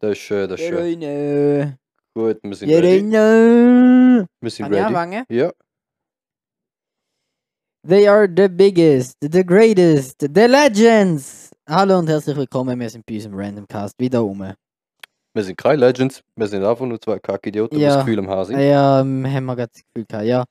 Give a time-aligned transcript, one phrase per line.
[0.00, 1.00] Das ist schön, das ist schön.
[1.00, 1.76] Jeroen.
[2.14, 2.98] Gut, wir sind ready.
[3.10, 4.26] Jeroen.
[4.40, 4.84] Wir sind Kann ready.
[4.86, 5.24] anfangen?
[5.28, 5.50] Ja.
[7.86, 11.50] They are the biggest, the greatest, the legends.
[11.68, 12.78] Hallo und herzlich willkommen.
[12.78, 14.52] Wir sind bei unserem Randomcast wieder um.
[15.34, 17.96] Wir sind keine Legends, wir sind einfach nur zwei Kackidioten, die Ja.
[17.96, 18.58] das Gefühl am Haar sind.
[18.60, 20.44] Ja, ähm, haben wir gerade das Gefühl gehabt, ja.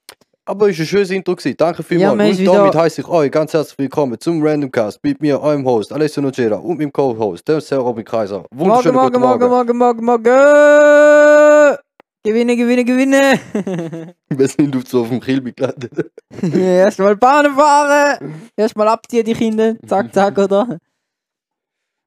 [0.50, 1.36] Aber es war ein schönes Intro.
[1.36, 1.58] Gewesen.
[1.58, 2.18] Danke Ja, vielmals.
[2.20, 5.66] wir und wieder- damit heiße ich euch ganz herzlich willkommen zum Randomcast mit mir, eurem
[5.66, 8.46] Host Alessio Nogera und meinem Co-Host, dem Sir Robin Kaiser.
[8.52, 9.78] Morgen, Wunderschönen morgen, guten morgen, Morgen.
[9.78, 11.78] morgen, morgen, morgen.
[12.24, 13.40] Gewinne, gewinne, gewinne.
[14.30, 16.12] Wir sind auf so auf dem Kilby gelandet.
[16.54, 18.50] Erstmal Bahn fahren.
[18.56, 19.76] Erstmal abziehen, die Kinder.
[19.86, 20.78] Zack, zack, oder?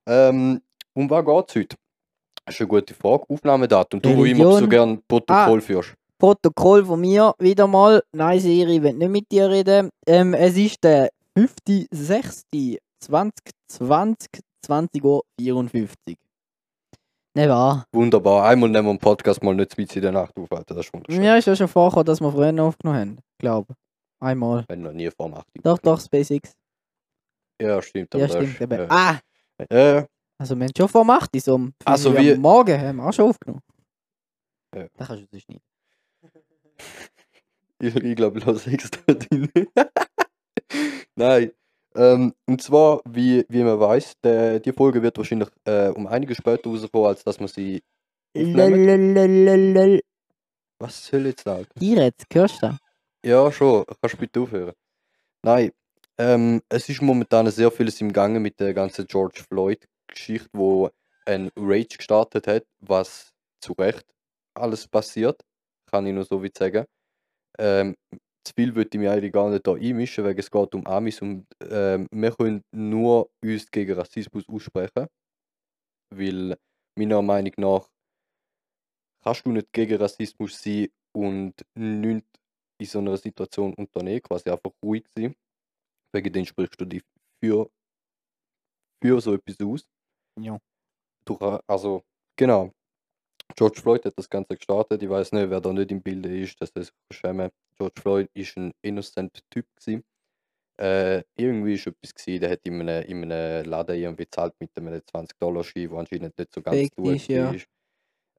[0.09, 0.60] Ähm,
[0.95, 1.77] um was geht es heute?
[2.46, 3.24] Das ist eine gute Frage.
[3.29, 4.01] Aufnahmedatum.
[4.02, 5.60] Du, wo immer so gern Protokoll Ah.
[5.60, 5.95] führst.
[6.20, 8.02] Protokoll von mir wieder mal.
[8.12, 9.91] Nein, Siri, ich will nicht mit dir reden.
[10.06, 12.80] Ähm, es ist der 5.6.2020,
[14.66, 16.16] 20 Uhr 54.
[17.34, 17.84] Nicht wahr?
[17.93, 18.45] Wunderbar.
[18.48, 20.74] Einmal nehmen wir einen Podcast mal nicht mit in der Nacht aufhalten.
[20.77, 21.21] Das ist wunderschön.
[21.23, 23.18] Mir ist ja schon vorgekommen, dass wir früher aufgenommen haben.
[23.38, 23.74] Glaube
[24.23, 24.65] Einmal.
[24.68, 25.46] Wenn noch nie vor 8.
[25.63, 26.52] Doch, doch, SpaceX.
[27.63, 28.13] Ja, stimmt.
[28.15, 28.60] Ja, stimmt.
[28.60, 29.18] ist, äh, Ah!
[29.71, 30.04] äh,
[30.38, 32.96] Also, wir haben schon vor 8 so um Also 5 Uhr wie- am Morgen haben
[32.96, 33.63] wir auch schon aufgenommen.
[34.76, 34.87] Ja.
[34.96, 35.63] Da kannst du das nicht.
[37.82, 39.50] Ich, ich glaube, ich lasse extra drin.
[41.16, 41.52] Nein.
[41.96, 46.36] Ähm, und zwar, wie, wie man weiß, der, die Folge wird wahrscheinlich äh, um einiges
[46.36, 47.82] später rauskommen, als dass man sie.
[48.34, 49.98] Lalalala.
[50.78, 51.66] Was soll jetzt sagen?
[51.78, 52.76] Jetzt, hörst du?
[53.24, 53.84] Ja, schon.
[54.01, 54.74] Kannst du bitte aufhören?
[55.42, 55.73] Nein.
[56.16, 60.90] Ähm, es ist momentan sehr vieles im Gange mit der ganzen George Floyd-Geschichte, wo
[61.26, 64.04] ein Rage gestartet hat, was zu Recht
[64.54, 65.42] alles passiert.
[65.91, 66.84] Kann ich nur so weit sagen.
[67.59, 67.97] Ähm,
[68.44, 71.22] zu viel würde ich mich eigentlich gar nicht da einmischen, weil es geht um Amis
[71.22, 75.09] und ähm, wir können nur uns gegen Rassismus aussprechen.
[76.12, 76.56] Weil
[76.97, 77.88] meiner Meinung nach
[79.22, 82.28] kannst du nicht gegen Rassismus sein und nichts
[82.81, 85.34] in so einer Situation unternehmen, quasi einfach ruhig sein.
[86.14, 87.03] Wegen dem sprichst du dich
[87.43, 87.70] für,
[89.03, 89.84] für so etwas aus.
[90.38, 90.59] Ja.
[91.26, 91.38] Du,
[91.69, 92.03] also,
[92.37, 92.72] genau.
[93.56, 95.03] George Floyd hat das Ganze gestartet.
[95.03, 97.50] Ich weiß nicht, wer da nicht im Bilde ist, dass das schämen.
[97.77, 100.05] George Floyd ist ein innocent Typ gewesen.
[100.81, 104.71] Äh, irgendwie ist etwas gewesen, der hat in einem, in einem Laden irgendwie gezahlt mit
[104.77, 107.50] einem 20 Dollar Schein, wo anscheinend nicht so ganz gut ist, ja.
[107.50, 107.66] ist.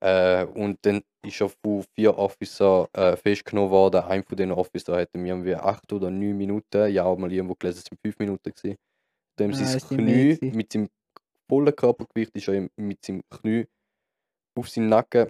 [0.02, 4.02] Äh, und dann ist er von vier Officer äh, festgenommen worden.
[4.02, 7.80] Ein von den Officer hat ihm irgendwie acht oder neun Minuten, ja, mal irgendwo gelesen,
[7.80, 8.78] es sind fünf Minuten gewesen.
[9.38, 10.90] Dem Ah, sein Knie, mit seinem
[11.48, 13.68] vollen Körpergewicht ist er mit seinem Knie
[14.56, 15.30] auf seinen Nacken.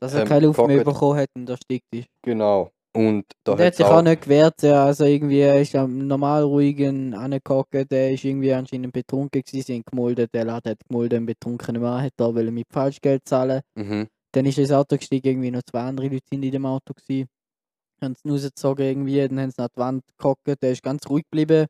[0.00, 2.08] Dass er Ähm, keine Luft mehr bekommen hat und erstickt ist.
[2.22, 2.70] Genau.
[2.96, 6.06] Und da Und der hat sich auch nicht gewehrt, ja, also irgendwie er ist am
[6.06, 10.78] normal ruhigen angehockt, der ist irgendwie anscheinend betrunken gewesen, sie haben gemolden, der Laden hat
[10.88, 13.62] gemolden, einen betrunkenen Mann hat da wollte mit Falschgeld zahlen.
[13.74, 14.06] Mhm.
[14.30, 17.28] Dann ist ins Auto gestiegen, irgendwie noch zwei andere Leute sind in dem Auto gewesen.
[18.00, 21.24] Haben es rausgezogen irgendwie, dann haben sie nach die Wand gehockt, der ist ganz ruhig
[21.24, 21.66] geblieben.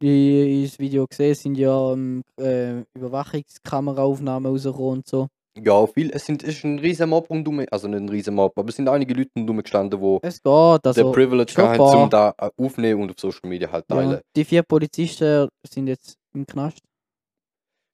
[0.00, 5.28] Wie ich das Video gesehen sind ja ähm, äh, Überwachungskameraaufnahmen rausgekommen und so.
[5.62, 8.68] Ja, viel, es, sind, ist ein riesen Mob rundum, also nicht ein riesen Mob, aber
[8.68, 12.02] es sind einige Leute rundum gestanden, die Es geht, also der Privilege schon hatten, paar.
[12.02, 14.12] um da äh, aufnehmen und auf Social Media halt teilen.
[14.12, 16.80] ja, die vier Polizisten sind jetzt im Knast.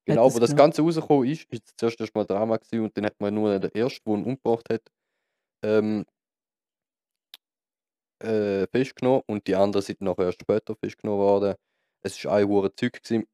[0.06, 0.54] Genau, aber das.
[0.54, 4.08] Ganze rausgekommen ist, ist zuerst erstmal Drama gewesen und dann hat man nur den ersten,
[4.08, 4.82] der ihn umgebracht hat,
[5.64, 6.04] ähm,
[8.22, 11.54] äh, festgenommen und die anderen sind nachher erst später festgenommen worden.
[12.02, 13.26] Es war ein hoher Zeug gewesen.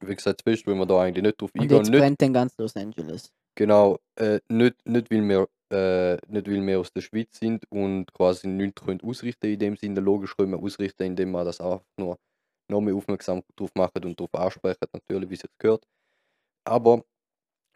[0.00, 1.76] Wie gesagt, das Beste, wenn wir da eigentlich nicht drauf Und eingehen.
[1.78, 3.30] jetzt Nicht, brennt dann ganz Los Angeles.
[3.58, 8.12] Genau, äh, nicht, nicht, weil wir, äh, nicht weil wir aus der Schweiz sind und
[8.14, 10.00] quasi nichts können ausrichten in dem Sinne.
[10.00, 12.18] Logisch können wir ausrichten, indem wir das auch nur
[12.70, 15.84] noch mehr aufmerksam drauf machen und darauf ansprechen, natürlich, wie es gehört.
[16.66, 17.04] Aber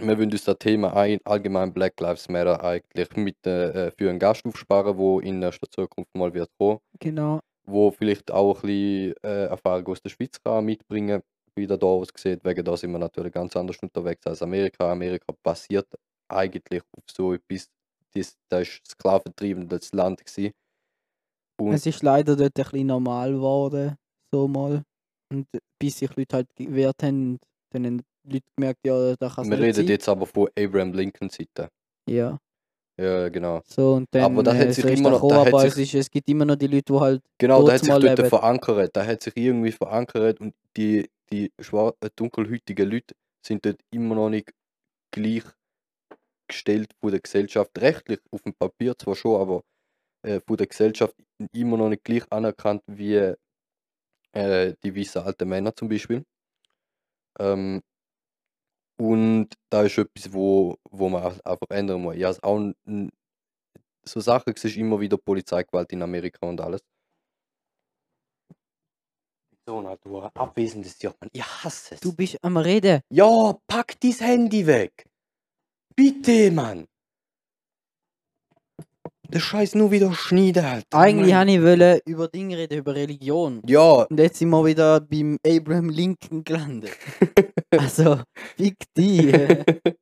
[0.01, 4.19] wir wollen uns das Thema ein, allgemein Black Lives Matter eigentlich mit äh, für einen
[4.21, 7.41] Gast aufsparen, wo in nächster Zukunft mal wird kommen, Genau.
[7.67, 11.23] wo vielleicht auch ein bisschen äh, Erfahrung aus der Schweiz kann mitbringen,
[11.57, 12.45] wie das da aussieht.
[12.45, 14.91] Wegen da sind wir natürlich ganz anders unterwegs als Amerika.
[14.93, 15.87] Amerika basiert
[16.29, 17.69] eigentlich auf so etwas,
[18.15, 20.53] das, das ist sklaventriebendes Land gewesen.
[21.61, 23.97] Und Es ist leider dort ein bisschen normal geworden,
[24.33, 24.83] so mal.
[25.33, 25.47] Und
[25.79, 27.39] bis sich Leute halt gewehrt haben,
[27.73, 29.87] dann haben Leute gemerkt, ja, da kann es wir reden sein.
[29.87, 31.69] jetzt aber von Abraham Lincoln Seite.
[32.09, 32.39] Ja,
[33.01, 33.63] Ja, genau.
[33.67, 36.29] so und dann Aber da hat äh, sich immer noch- da hat sich- es gibt
[36.29, 38.27] immer noch die Leute, die halt Genau, da hat sich dort leben.
[38.27, 38.91] verankert.
[38.95, 43.15] Da hat sich irgendwie verankert und die, die äh, dunkelhäutigen Leute
[43.47, 44.53] sind dort immer noch nicht
[45.13, 45.57] gleichgestellt
[47.01, 47.71] von der Gesellschaft.
[47.81, 49.63] Rechtlich auf dem Papier zwar schon, aber
[50.23, 51.17] äh, von der Gesellschaft
[51.53, 53.35] immer noch nicht gleich anerkannt wie
[54.35, 56.25] äh, die weißen alten Männer zum Beispiel.
[57.39, 57.83] Ähm,
[58.99, 62.17] Und da ist etwas, wo, wo man einfach ändern muss.
[62.17, 62.73] Ja, auch
[64.05, 66.83] so Sachen siehst immer wieder Polizeigewalt in Amerika und alles.
[69.65, 71.31] So, na, du abwesendes Tier, Mann.
[71.33, 72.01] Ich hasse es.
[72.01, 73.01] Du bist am Reden.
[73.11, 75.07] Ja, pack dein Handy weg.
[75.95, 76.89] Bitte, Mann.
[79.29, 80.99] Der Scheiß nur wieder schneiden, Alter.
[80.99, 83.63] Eigentlich wollte ich wollen über Dinge reden, über Religion.
[83.65, 86.97] Ja, Und jetzt sind wir wieder beim Abraham Lincoln gelandet.
[87.71, 88.21] also,
[88.57, 89.33] fick die.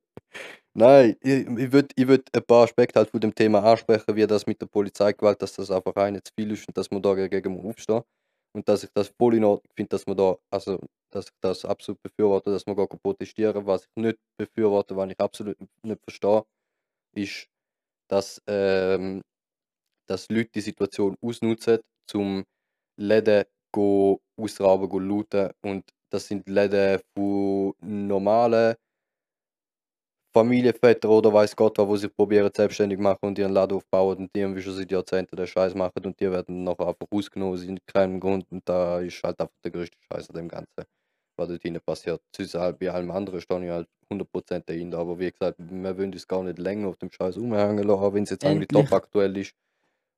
[0.74, 4.26] Nein, ich, ich würde ich würd ein paar Aspekte halt von dem Thema ansprechen, wie
[4.26, 7.14] das mit der Polizeigewalt, dass das einfach rein zu viel ist und dass man da
[7.14, 8.02] muss aufstehen
[8.54, 10.80] Und dass ich das voll in Ordnung finde, dass man da, also,
[11.12, 15.20] dass ich das absolut befürworte, dass man gar protestieren Was ich nicht befürworte, was ich
[15.20, 16.44] absolut nicht verstehe,
[17.14, 17.48] ist,
[18.08, 19.22] dass, ähm,
[20.08, 22.44] dass Leute die Situation ausnutzen, zum
[22.98, 25.50] Läden go ausrauben, go looten.
[25.62, 28.76] Und das sind Läden von normalen
[30.32, 34.30] Familienväter oder weiß Gott was, wo sie probieren selbstständig machen und ihren Laden aufbauen und
[34.34, 37.80] die irgendwie schon seit Jahrzehnten den Scheiß machen und die werden nachher einfach ausgenommen, sind
[37.86, 40.84] keinem Grund und da ist halt einfach der größte Scheiß an dem Ganzen,
[41.36, 42.22] was dort hinten passiert.
[42.36, 46.12] Sonst halt bei allem anderen stehe ich halt 100% dahinter, aber wie gesagt, wir wollen
[46.12, 48.70] uns gar nicht länger auf dem Scheiß umhängen lassen, wenn es jetzt eigentlich Endlich.
[48.70, 49.54] top aktuell ist.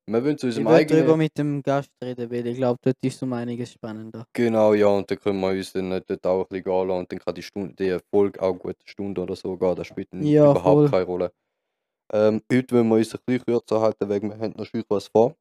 [0.05, 1.17] Wir wollen zu Ich unserem will drüber eigenen...
[1.17, 4.25] mit dem Gast reden, weil ich glaube, dort ist um einiges spannender.
[4.33, 7.11] Genau, ja, und dann können wir uns dann dort auch ein bisschen gehen lassen und
[7.11, 10.11] dann kann die, Stunde, die Folge auch gut eine Stunde oder so gehen, das spielt
[10.11, 10.89] dann Ja, überhaupt voll.
[10.89, 11.33] keine Rolle.
[12.11, 15.07] Ähm, heute wollen wir uns ein bisschen kürzer halten, weil wir haben noch schön was
[15.07, 15.35] vor.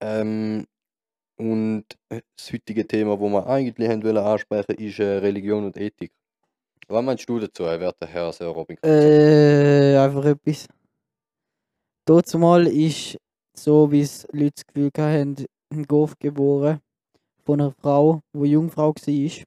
[0.00, 0.66] Ähm,
[1.36, 6.12] und das heutige Thema, das wir eigentlich haben wollen ansprechen ist äh, Religion und Ethik.
[6.88, 8.78] Was meinst du dazu, äh, werter Herr Sir Robin?
[8.82, 10.66] Äh, einfach etwas.
[12.06, 13.16] Dazu mal ist,
[13.62, 16.80] so wie es Leute das Gefühl hatten, ein Golf geboren
[17.44, 18.94] von einer Frau, die Jungfrau war.
[18.96, 19.46] sie hat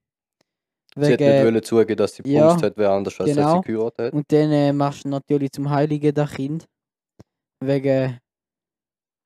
[0.98, 3.62] nicht Wegen, wollen zugeben, dass sie ja, hat, wer anders als genau.
[3.64, 4.14] sie geheiratet hat.
[4.14, 6.66] und dann äh, machst du natürlich zum Heiligen das Kind.
[7.64, 8.20] Wegen,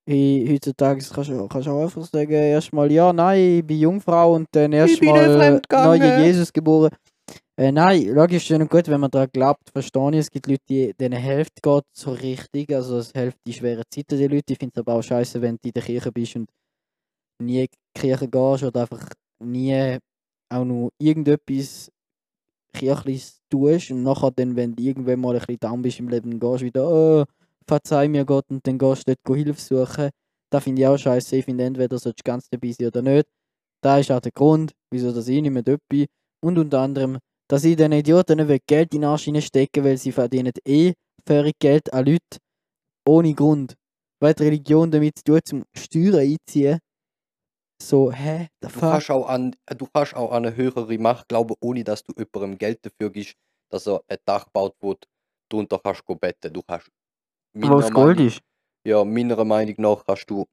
[0.08, 4.36] he- heutzutage kannst du kannst du auch einfach sagen, erstmal ja, nein, ich bin Jungfrau
[4.36, 6.92] und dann erstmal äh, neue Jesus geboren.
[7.60, 10.18] Äh, nein, logisch schön und gut, wenn man daran glaubt, verstehe ich.
[10.18, 12.72] Es gibt Leute, die, denen hilft geht so richtig.
[12.72, 14.54] Also es hilft die schweren Zeiten der Leute.
[14.54, 16.50] Ich finde es aber auch scheiße, wenn du in der Kirche bist und
[17.42, 19.10] nie in die Kirche gehst oder einfach
[19.44, 19.98] nie
[20.50, 21.92] auch nur irgendetwas
[22.74, 26.40] kirchliches tust und nachher dann, wenn du irgendwann mal ein bisschen down bist im Leben,
[26.40, 27.26] gehst du wieder, oh,
[27.68, 30.10] verzeih mir Gott und dann gehst du dort Hilfe suchen.
[30.52, 31.38] Das finde ich auch scheiße.
[31.38, 33.28] Ich finde entweder sollst du ganz dabei sein oder nicht.
[33.82, 36.08] Da ist auch der Grund, wieso dass ich nicht mehr dort bin.
[36.44, 37.18] Und unter anderem,
[37.50, 40.94] dass ich den Idioten nicht Geld in den Arsch stecken weil sie verdienen eh
[41.26, 42.38] völlig Geld an Leute
[43.08, 43.76] ohne Grund.
[44.20, 46.80] Weil die Religion damit zu tun, zum Steuern einziehen.
[47.82, 48.48] So, hä?
[48.60, 52.14] Du kannst, auch an, du kannst auch an eine höhere Macht glauben, ohne dass du
[52.18, 53.36] jemandem Geld dafür gibst,
[53.72, 55.00] dass er ein Dach baut, wo du
[55.50, 56.52] drunter kannst go betten.
[56.52, 56.90] Du kannst
[57.54, 58.42] Wo das Gold Meinung, ist.
[58.86, 60.46] ja, meiner Meinung nach kannst du,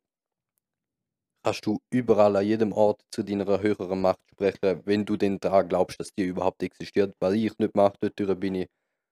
[1.45, 5.69] kannst du überall an jedem Ort zu deiner höheren Macht sprechen, wenn du denn daran
[5.69, 7.15] glaubst, dass die überhaupt existiert.
[7.21, 8.69] Weil ich nicht mache, dort bin ich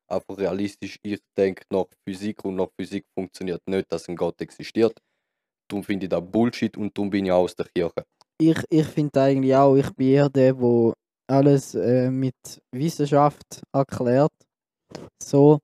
[0.08, 0.98] einfach realistisch.
[1.02, 4.98] Ich denke nach Physik und nach Physik funktioniert nicht, dass ein Gott existiert.
[5.68, 8.04] Darum finde ich das Bullshit und darum bin ich auch aus der Kirche.
[8.38, 10.94] Ich, ich finde eigentlich auch, ich bin eher der, der
[11.28, 12.34] alles äh, mit
[12.72, 14.32] Wissenschaft erklärt.
[15.22, 15.60] So.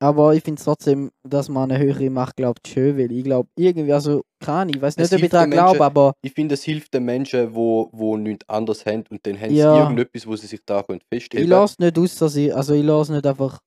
[0.00, 3.92] Aber ich finde trotzdem, dass man eine höhere Macht glaubt, schön, weil ich glaube, irgendwie,
[3.92, 6.94] also, Ahnung, ich weiß Es nicht, ob ich daran glaube, aber Ich finde, es hilft
[6.94, 9.72] den Menschen, wo, wo nichts anderes haben und dann haben Ja.
[9.72, 12.74] sie irgendetwas, wo sie sich da können ich festheben lasse nicht aus, dass ich, also
[12.74, 13.58] ich lasse nicht einfach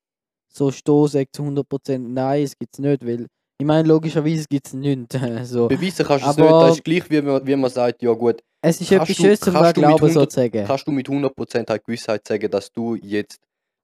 [0.47, 0.69] so
[1.07, 3.27] sage zu 100% nein, es gibt es nicht, weil,
[3.59, 5.15] ich meine, logischerweise gibt es nichts.
[5.43, 5.67] so.
[5.67, 6.49] Beweisen kannst du es nicht.
[6.49, 9.53] Das ist gleich, wie man, wie man sagt, ja gut, Es ist etwas Schönes zum
[9.53, 10.65] Glauben, 100 sozusagen.
[10.65, 13.39] kannst du mit 100% halt Gewissheit sagen, dass du jetzt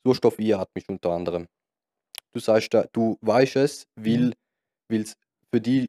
[0.05, 1.47] Sauerstoff einatmest unter anderem.
[2.33, 4.33] Du sagst, du weißt es, weil
[4.89, 4.99] Mhm.
[5.01, 5.15] es
[5.53, 5.87] für dich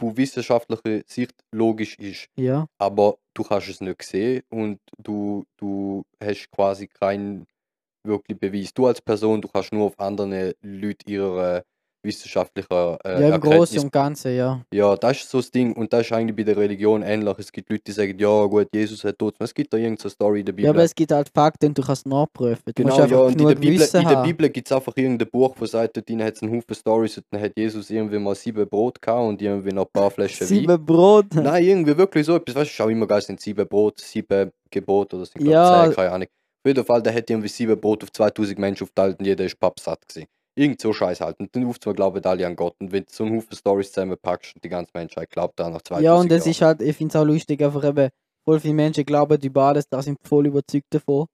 [0.00, 2.28] von wissenschaftlicher Sicht logisch ist.
[2.36, 2.66] Ja.
[2.80, 7.46] aber du kannst es nicht sehen und du, du hast quasi keinen
[8.06, 8.74] wirklich Beweis.
[8.74, 11.64] Du als Person, du kannst nur auf andere Leute ihre
[12.02, 12.72] wissenschaftlichen
[13.04, 14.60] äh, Ja, im Großen Erkenntnis und Ganzen, ja.
[14.72, 17.38] ja, das ist so das Ding und das ist eigentlich bei der Religion ähnlich.
[17.38, 19.34] Es gibt Leute, die sagen, ja gut, Jesus hat tot.
[19.38, 20.64] Es gibt da irgendeine Story in der Bibel.
[20.64, 22.62] Ja, aber es gibt halt Fakten und du kannst nachprüfen.
[22.66, 24.26] Du genau, ja, und in der Bibel, Wissen in der haben.
[24.26, 27.26] Bibel gibt es einfach irgendein Buch, wo sagt, dort hat es einen Haufen Stories und
[27.30, 30.48] dann hat Jesus irgendwie mal sieben Brot gehabt und irgendwie noch ein paar Flaschen Wein.
[30.48, 31.34] Sieben Brot.
[31.34, 32.54] Nein, irgendwie wirklich so etwas.
[32.54, 35.50] Weißt du, auch immer geil, sind sieben Brot, sieben Gebote oder sind Ja.
[35.50, 35.84] ja.
[35.86, 36.28] zehn, keine Ahnung.
[36.62, 39.58] Auf jeden Fall, der hat irgendwie sieben Brot auf 2000 Menschen aufgeteilt und jeder ist
[39.58, 40.28] pappsatt gewesen.
[40.60, 41.40] Irgend so Scheiß halt.
[41.40, 42.74] Und dann ruft man glauben alle an Gott.
[42.80, 45.80] Und wenn du so einen Haufen Stories zusammenpackst und die ganze Menschheit glaubt da nach
[45.80, 48.10] 2000 Ja, und es ist halt, ich finde es auch lustig, einfach eben,
[48.44, 51.26] voll viele Menschen glauben über alles, da sind voll überzeugt davon.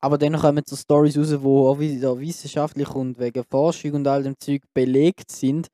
[0.00, 4.34] Aber dann kommen so Stories raus, wo auch wissenschaftlich und wegen Forschung und all dem
[4.40, 5.68] Zeug belegt sind,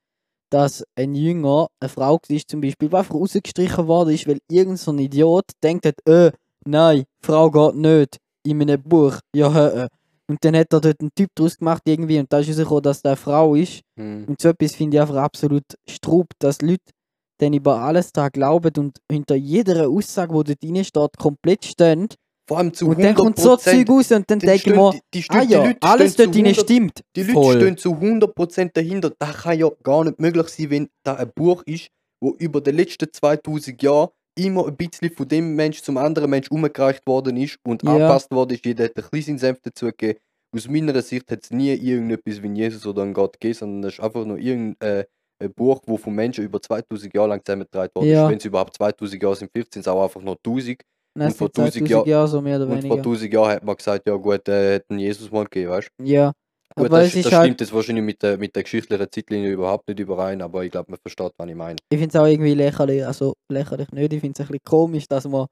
[0.50, 4.78] dass ein Jünger, eine Frau war zum Beispiel, die einfach rausgestrichen worden ist, weil irgend
[4.78, 6.32] so ein Idiot denkt hat, äh,
[6.66, 9.18] nein, Frau geht nicht in einem Buch.
[9.34, 9.88] Ja, hä, äh.
[10.26, 13.02] Und dann hat er dort einen Typ draus gemacht irgendwie und da ist rausgekommen, dass
[13.02, 13.82] der eine Frau ist.
[13.98, 14.24] Hm.
[14.26, 16.92] Und so etwas finde ich einfach absolut strub, dass Leute
[17.38, 22.08] dann über alles da glauben und hinter jeder Aussage, die dort drin steht, komplett stehen.
[22.46, 23.58] Vor allem zu Und dann kommt so 100%.
[23.58, 26.34] Zeug raus und dann denke ich mir, die, die, ah ja, die Leute alles dort
[26.34, 27.00] drin 100 stimmt.
[27.16, 27.56] Die Leute Voll.
[27.56, 29.12] stehen zu 100% dahinter.
[29.18, 31.88] Das kann ja gar nicht möglich sein, wenn da ein Buch ist,
[32.20, 36.50] wo über die letzten 2000 Jahre immer ein bisschen von dem Mensch zum anderen Mensch
[36.50, 37.90] umgereicht worden ist und Ja.
[37.92, 38.64] angepasst worden ist.
[38.64, 40.18] Jeder hat ein bisschen Senf dazu gegeben.
[40.54, 43.94] Aus meiner Sicht hat es nie irgendetwas wie Jesus oder ein Gott gegeben, sondern es
[43.94, 45.04] ist einfach nur irgendein äh,
[45.42, 48.24] ein Buch, wo von Menschen über 2000 Jahre lang zusammengetragen worden Ja.
[48.24, 48.30] ist.
[48.30, 50.80] Wenn es überhaupt 2000 Jahre sind, vielleicht sind es auch einfach nur 1000.
[51.16, 52.96] Nein, Und vor sind 1000 2000 Jahr- so mehr oder Und vor weniger.
[52.96, 56.04] 1000 Jahren hat man gesagt, ja gut, äh, hat ein Jesus mal gegeben, weißt du?
[56.04, 56.32] Ja,
[56.76, 59.86] Gut, aber das, das halt, stimmt jetzt wahrscheinlich mit der, mit der geschichtlichen Zeitlinie überhaupt
[59.86, 61.76] nicht überein, aber ich glaube, man versteht, was ich meine.
[61.88, 65.04] ich finde es auch irgendwie lächerlich, also lächerlich nicht, ich finde es ein bisschen komisch,
[65.08, 65.46] dass man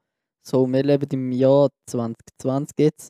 [0.45, 3.09] so, wir leben im Jahr 2020 jetzt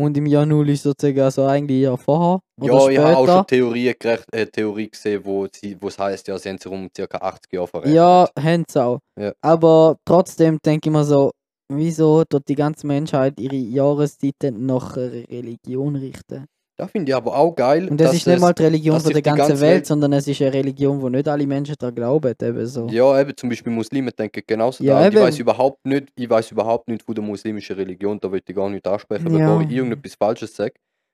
[0.00, 3.24] und im Jahr 0 ist sozusagen also eigentlich ja vorher oder Ja, ich habe auch
[3.24, 3.36] später.
[3.36, 7.18] schon Theorien gerecht, äh, Theorie gesehen, wo es heißt, ja, sie haben sich um ca.
[7.18, 7.94] 80 Jahre verrechnet.
[7.96, 8.98] Ja, haben sie auch.
[9.18, 9.32] Ja.
[9.42, 11.30] Aber trotzdem denke ich mir so,
[11.70, 16.46] wieso tut die ganze Menschheit ihre Jahreszeiten nach Religion richten?
[16.80, 17.88] Das finde ich aber auch geil.
[17.90, 20.26] Und das ist nicht mal die Religion von der ganzen ganze Welt, Welt- sondern es
[20.26, 22.34] ist eine Religion, wo nicht alle Menschen daran glauben.
[22.42, 22.86] Eben so.
[22.88, 25.06] Ja, eben zum Beispiel Muslime denken genauso Ja, da.
[25.06, 28.40] Und Ich weiß überhaupt nicht, ich weiß überhaupt nicht von der muslimischen Religion, da will
[28.46, 29.46] ich gar nicht ansprechen, Ja.
[29.46, 30.72] bevor ich irgendetwas Falsches sage.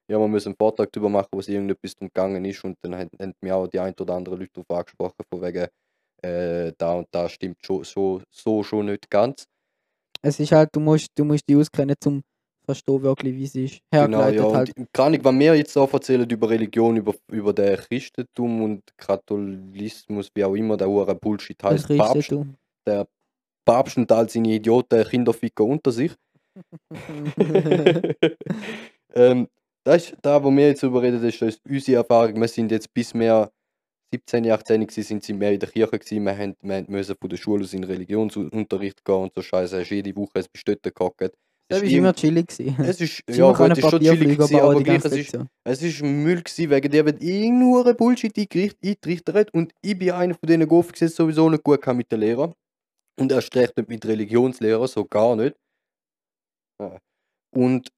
[0.08, 3.10] Ja, man muss einen Vortrag darüber machen, was irgendetwas drum gegangen ist und dann haben
[3.20, 5.66] haben mir auch die ein oder andere Leute darauf angesprochen, von wegen,
[6.22, 9.46] äh, da und da stimmt schon, so, so schon nicht ganz.
[10.22, 12.22] Es ist halt, du musst, du musst die auskennen, zum
[12.66, 13.80] verstehen wirklich, wie es ist.
[13.90, 14.52] Genau, Hergeleitet ja.
[14.52, 14.76] halt.
[14.76, 20.30] Und Ahnung, wenn wir jetzt auch erzählen über Religion, über, über den Christentum und Katholismus,
[20.34, 22.34] wie auch immer der hure Bullshit heißt, Papst,
[22.86, 23.06] der
[23.64, 26.12] Papst und all seine Idioten Kinderficker unter sich.
[29.14, 29.48] ähm,
[29.84, 32.40] das ist da, wo wir jetzt darüber reden, das ist, unsere Erfahrung.
[32.40, 33.50] Wir sind jetzt bis wir
[34.12, 36.24] 17, 18 gewesen, sind sie mehr in der Kirche gewesen.
[36.24, 39.80] Wir, haben, wir müssen von der Schule aus in Religionsunterricht gehen und so Scheiße.
[39.80, 41.36] Hast jede Woche ein dort gehockt.
[41.68, 42.46] Das war ist immer chillig.
[42.46, 42.76] gewesen.
[42.84, 45.82] Es ist, ja, gut, es ist schon chillig gewesen, aber die gleich, es ist, es
[45.82, 50.46] ist Müll gewesen, wegen der wird irgendwo Bullshit eingericht- eintrichtert und ich bin einer von
[50.46, 52.52] denen Golf gesetzt sowieso nicht gut kann mit den Lehrern
[53.18, 55.56] und erst recht nicht mit Religionslehrern, so gar nicht.
[57.54, 57.88] Und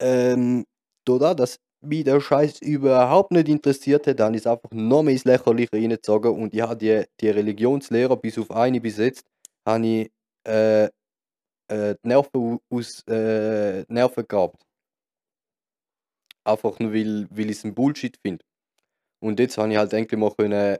[0.00, 0.64] ähm,
[1.06, 5.24] da dass mich der Scheiß überhaupt nicht interessiert hat, ich es einfach noch mehr ins
[5.24, 9.24] Lächerliche reingezogen und ich habe die, die Religionslehrer bis auf eine bis jetzt,
[9.66, 10.10] habe ich
[10.44, 10.88] äh,
[11.72, 14.62] äh, die Nerven au- aus äh, die Nerven gehabt.
[16.44, 18.44] Einfach nur, weil, weil ich es ein Bullshit finde.
[19.22, 20.78] Und jetzt habe ich halt endlich mal können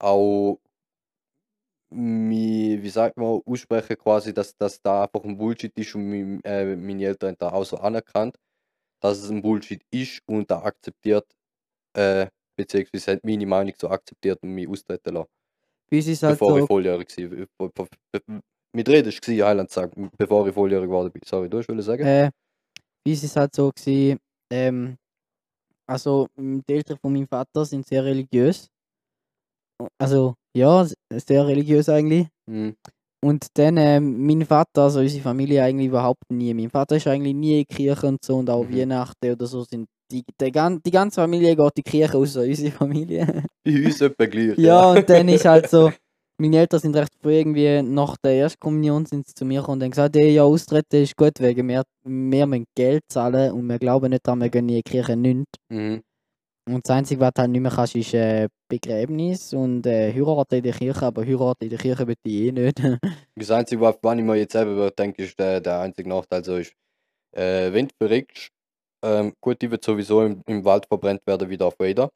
[0.00, 0.58] auch
[1.90, 6.40] mi, wie sagt man, aussprechen quasi, dass das da einfach ein Bullshit ist und mi,
[6.44, 8.36] äh, meine Eltern haben da auch so anerkannt,
[9.02, 11.26] dass es ein Bullshit ist und da akzeptiert,
[11.96, 15.30] äh, beziehungsweise hat meine Meinung so akzeptiert und mich austreten lassen,
[16.08, 17.10] ist halt bevor ich volljährig
[17.58, 17.70] war.
[18.74, 21.22] Mit Reden war Heiland sagen, bevor ich volljährig geworden bin.
[21.24, 22.04] Sorry, du wolltest sagen?
[22.04, 22.30] äh,
[23.06, 24.18] uns ist halt so gewesen,
[24.50, 24.96] ähm,
[25.86, 28.68] also die Eltern von meinem Vater sind sehr religiös.
[29.98, 32.28] Also, ja, sehr religiös eigentlich.
[32.48, 32.76] Mhm.
[33.24, 36.52] Und dann ähm, mein Vater, also unsere Familie eigentlich überhaupt nie.
[36.54, 38.76] Mein Vater ist eigentlich nie in die Kirche und so und auch Mhm.
[38.76, 40.52] Weihnachten oder so sind die, die,
[40.84, 43.44] die ganze Familie geht in die Kirche, außer unsere Familie.
[43.64, 44.56] Bei uns etwa gleich.
[44.58, 45.92] ja, und dann ist halt so,
[46.38, 49.84] meine Eltern sind recht früh irgendwie nach der Erstkommunion sind sie zu mir gekommen und
[49.84, 53.78] haben gesagt, hey, ja, austreten ist gut, wegen wir, wir müssen Geld zahlen und wir
[53.78, 55.46] glauben nicht daran, wir gehen in die Kirche nicht.
[55.68, 56.02] Mhm.
[56.68, 60.56] Und das Einzige, was du halt nicht mehr kannst, ist äh, Begräbnis und äh, heiraten
[60.56, 62.80] in der Kirche, aber heiraten in der Kirche will ich eh nicht.
[63.34, 66.72] Das Einzige, was ich mir jetzt selber denke, ist der, der einzige Nachteil so ist,
[67.34, 68.48] äh, wenn du verreckst,
[69.04, 72.10] ähm, gut, die wird sowieso im, im Wald verbrennt werden wie Darth Vader.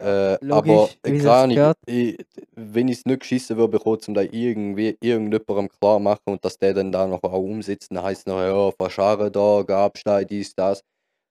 [0.00, 1.78] Äh, aber logisch, äh, sich's keine Ahnung, gehört.
[1.86, 2.18] ich,
[2.54, 6.58] wenn ich es nicht geschissen würde bekommen, um da irgendwie irgendjemandem klar machen und dass
[6.58, 10.54] der dann da noch auch umsetzt, dann heisst es noch, ja, Verscharen da, Grabstein, dies,
[10.54, 10.82] das.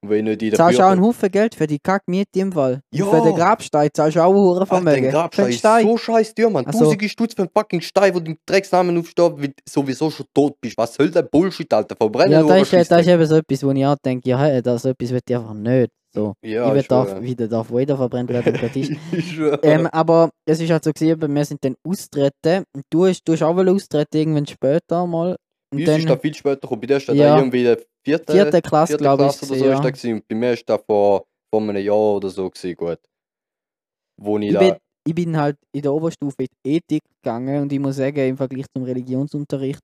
[0.04, 2.82] Und wenn nicht Zahlst auch einen Haufen Geld für die Kackmiete im Fall.
[2.94, 3.06] Und Ja.
[3.08, 5.10] für den Grabstein zahlst du auch einen Ach, Vermögen.
[5.10, 5.88] Grabstein Für den ist Stein.
[5.88, 6.66] so scheiß teuer, Mann.
[6.68, 10.12] Also- Tausende Stutz für einen fucking Stein, wo du im Drecksnamen aufstehst, weil du sowieso
[10.12, 10.78] schon tot bist.
[10.78, 11.96] Was soll der Bullshit, Alter?
[11.96, 14.62] Verbrennen Ja, das ist, das ist eben so etwas, wo ich auch denke, ja, hey,
[14.62, 15.90] das so etwas wird ich einfach nicht.
[16.18, 16.34] So.
[16.44, 17.22] Ja, ich will ich darf, schwöre.
[17.22, 18.90] wie der Darth Vader verbrennt werden am Tisch.
[19.12, 22.64] Ich ähm, aber es ist halt so gewesen, wir sind dann austreten.
[22.76, 25.36] Und du hast, du hast auch wollen austreten, irgendwann später mal.
[25.72, 26.82] Und uns ist da dann, viel später gekommen.
[26.82, 27.38] Bei dir ist da Ja.
[27.38, 29.30] irgendwie der vierte, Vierte Klasse, vierte glaube ich.
[29.38, 29.90] Klasse oder gewesen, so ja.
[29.90, 30.06] ist.
[30.06, 33.00] Und bei mir ist das vor, vor einem Jahr oder so gewesen, gut.
[34.20, 37.62] Wo ich, Ich da, bin, ich bin halt in der Oberstufe in die Ethik gegangen
[37.62, 39.82] und ich muss sagen, im Vergleich zum Religionsunterricht,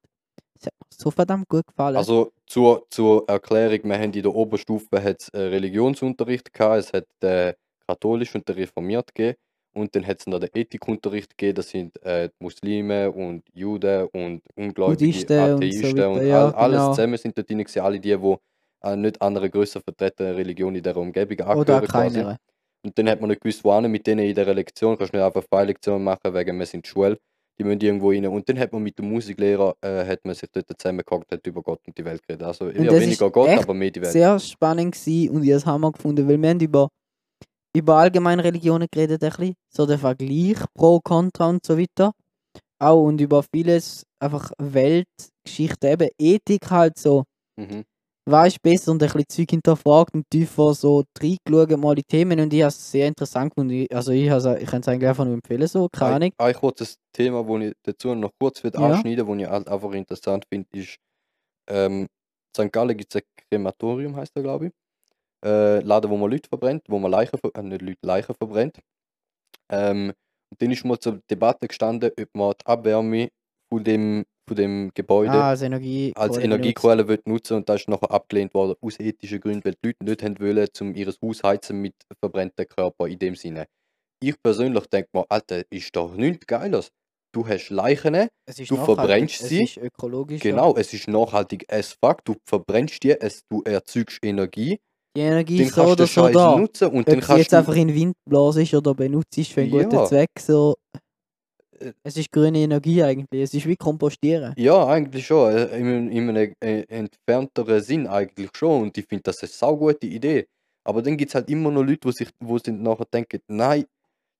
[0.63, 1.97] es hat mir so verdammt gut gefallen.
[1.97, 7.05] also zur, zur Erklärung, wir haben in der Oberstufe hat's, äh, Religionsunterricht gehabt, es hat
[7.21, 7.53] den
[7.87, 9.37] katholischen und reformiert gegeben
[9.73, 14.41] und dann hat es noch den Ethikunterricht gegeben, das sind äh, Muslime und Juden und
[14.55, 16.93] Ungläubige, Buddhisten und so Atheisten und ja, all, alles genau.
[16.93, 18.35] zusammen sind dort drin gewesen, alle die, die
[18.83, 22.19] äh, nicht anderen grösser vertretenen Religion in dieser Umgebung Oder angehören quasi.
[22.19, 22.37] keine.
[22.85, 24.97] Und dann hat man nicht gewusst, wo mit denen in dieser Lektion.
[24.97, 27.17] Kannst nicht einfach freie Lektionen machen, wegen wir sind Schule.
[27.59, 28.25] Die müssen irgendwo rein.
[28.25, 31.45] Und dann hat man mit dem Musiklehrer äh, hat man sich dort zusammengehockt und hat
[31.45, 32.47] über Gott und die Welt geredet.
[32.47, 34.11] Also eher weniger Gott, aber mehr die Welt.
[34.11, 36.89] Sehr spannend gewesen und ich habe es Hammer gefunden, weil wir haben über,
[37.75, 39.53] über allgemeine Religionen geredet, ein bisschen.
[39.69, 42.11] so der Vergleich, Pro, Contra und so weiter.
[42.79, 47.23] Auch und über vieles, einfach Weltgeschichte, eben Ethik halt so.
[47.55, 47.83] Mhm.
[48.25, 52.39] Was ist besser und ein bisschen Zeug hinterfragt und tiefer so reingeschaut mal die Themen
[52.39, 53.73] und ich habe es sehr interessant gefunden.
[53.73, 56.31] Ich- Also ich, has- ich kann es eigentlich einfach nur empfehlen, so, keine Ahnung.
[56.37, 58.81] Ein, ein kurzes Thema, das ich dazu noch kurz wird Ja.
[58.91, 60.97] anschneiden will, das ich halt einfach interessant finde, ist,
[61.69, 62.07] ähm,
[62.55, 62.71] St.
[62.71, 64.71] Gallen gibt es ein Krematorium, heißt der, glaube ich.
[65.45, 68.79] Äh, Laden, wo man Leute verbrennt, wo man Leichen, ver- äh, nicht Leute, Leichen verbrennt.
[69.69, 70.13] Ähm,
[70.51, 73.29] und dann ist mal zur Debatte gestanden, ob man die Abwärme
[73.69, 76.11] von dem, von dem Gebäude Ah, als Energie.
[76.15, 79.87] als Energiequelle will nutzen und das ist nachher abgelehnt worden aus ethischen Gründen, weil die
[79.89, 83.65] Leute nicht haben wollen, um ihr Haus heizen mit verbrannten Körpern in dem Sinne.
[84.21, 86.89] Ich persönlich denke mir, Alter, ist doch nichts Geiles.
[87.33, 89.63] Du hast Leichen, Es du verbrennst es sie.
[89.63, 90.41] ist ökologisch.
[90.41, 94.77] genau, es ist nachhaltig as fuck, du verbrennst die, es, du erzeugst Energie,
[95.17, 96.55] Die Energie dann ist so oder so da.
[96.57, 97.57] nutzen und Ob dann kannst jetzt du...
[97.57, 100.05] einfach in den Wind blasest oder benutzt für einen guten Ja.
[100.05, 100.75] Zweck, so.
[102.03, 103.41] Es ist grüne Energie eigentlich.
[103.41, 104.53] Es ist wie Kompostieren.
[104.57, 105.51] Ja, eigentlich schon.
[105.51, 108.83] äh, In, in einem äh, entfernteren Sinn eigentlich schon.
[108.83, 110.47] Und ich finde, das ist eine saugute Idee.
[110.85, 113.85] Aber dann gibt es halt immer noch Leute, die sich wo sich nachher denken, nein,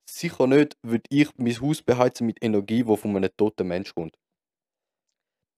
[0.09, 4.15] sicher nicht würde ich mein Haus beheizen mit Energie, die von einem toten Mensch kommt.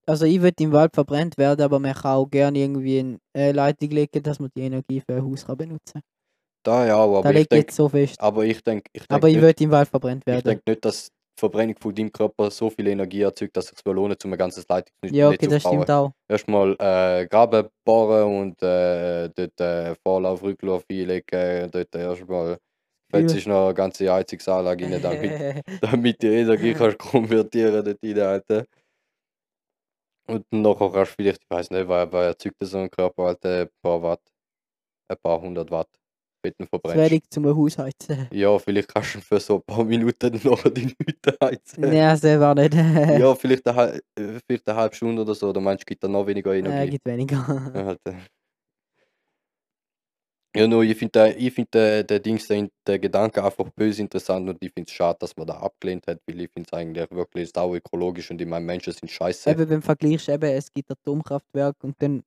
[0.08, 3.90] Also ich würde im Wald verbrennt werden, aber man kann auch gerne irgendwie eine Leitung
[3.90, 6.02] legen, dass man die Energie für ein Haus kann benutzen kann.
[6.64, 8.20] Da ja, aber Da ich denke, so fest.
[8.20, 10.44] aber ich denke, ich Aber denke ich nicht, würde im Wald verbrennt ich werden.
[10.46, 14.24] denke nicht, dass Verbrennung von deinem Körper so viel Energie erzeugt, dass es sich lohnt,
[14.24, 16.12] um ein ganzes Leitungsnetz Ja, okay, das stimmt auch.
[16.30, 22.58] Erstmal äh, Graben bohren und äh, dort äh, Vorlauf, Rücklauf einlegen, dort erstmal
[23.14, 28.20] Jetzt ist noch eine ganze Heizungsanlage rein, damit, damit die Energie kannst konvertieren dort rein,
[28.20, 28.66] Alter.
[30.28, 33.70] Und nachher kannst du vielleicht, ich weiß nicht, wer erzeugt so ein Körper, Alter, ein
[33.82, 34.22] paar Watt,
[35.08, 35.90] ein paar hundert Watt,
[36.58, 36.98] Das verbrennst.
[36.98, 38.28] wäre ich zum Haus heizen.
[38.32, 41.82] Ja, vielleicht kannst du für so ein paar Minuten nachher die Hütte heizen.
[41.82, 42.74] Nein, war nicht.
[43.20, 46.08] Ja, vielleicht eine, äh, vielleicht eine halbe Stunde oder so, oder meinst du, gibt da
[46.08, 46.92] noch weniger äh, Energie?
[46.92, 47.72] gibt weniger.
[47.74, 48.14] Ja, halt, äh.
[50.56, 54.48] Ja, nur ich finde ich find der, der Dings, der, der Gedanke einfach böse interessant
[54.48, 57.12] und ich finde es schade, dass man da abgelehnt hat, weil ich finde es eigentlich
[57.12, 59.50] wirklich sau ökologisch und ich meine, Menschen sind scheiße.
[59.50, 62.24] Eben, wenn du vergleichst, eben, es gibt Atomkraftwerke und dann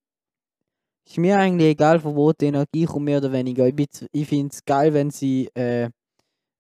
[1.11, 3.67] ist mir eigentlich egal, von wo die Energie kommt, mehr oder weniger.
[3.67, 3.77] Ich,
[4.13, 5.89] ich finde es geil, wenn sie äh,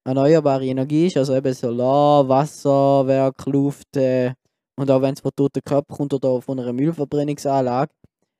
[0.04, 4.32] erneuerbare Energie ist, also eben Solar, Wasserwerk, Luft äh,
[4.76, 7.92] und auch wenn es von toten Körpern kommt oder von einer Müllverbrennungsanlage,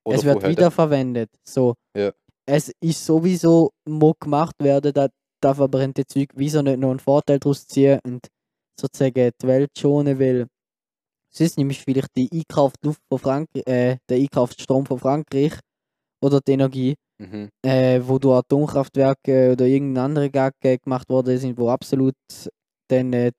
[0.04, 1.30] Oder es wird wiederverwendet.
[1.44, 1.74] So.
[1.96, 2.12] Ja.
[2.46, 7.38] Es ist sowieso muss gemacht werden, dass da verbrannte Zeug wieso nicht noch einen Vorteil
[7.38, 8.26] daraus ziehen und
[8.80, 10.46] sozusagen die Welt schonen, weil
[11.30, 15.52] sonst nämlich vielleicht die Einkaufsluft von Frankreich, äh, der Einkaufsstrom von Frankreich
[16.20, 17.48] oder die Energie, Mhm.
[17.66, 22.14] äh, wo durch Atomkraftwerke oder irgendeine andere Gag äh, gemacht worden sind, wo absolut
[22.88, 23.32] dann äh,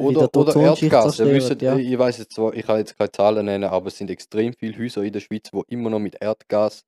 [0.00, 1.18] Oder, oder Erdgas.
[1.18, 1.76] Wisst, ja.
[1.76, 4.78] Ich weiß jetzt zwar, ich kann jetzt keine Zahlen nennen, aber es sind extrem viele
[4.78, 6.84] Häuser in der Schweiz, die immer noch mit Erdgas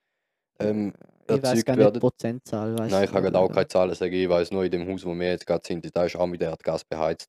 [0.61, 0.94] ähm,
[1.26, 2.00] Ich weiß erzeugt gar nicht die werden.
[2.00, 2.79] Prozentzahl.
[2.79, 4.12] Weiss Nein, ich kann auch keine Zahlen sagen.
[4.14, 6.40] Ich weiß nur, in dem Haus, wo wir jetzt gerade sind, da ist auch mit
[6.40, 7.29] Erdgas beheizt.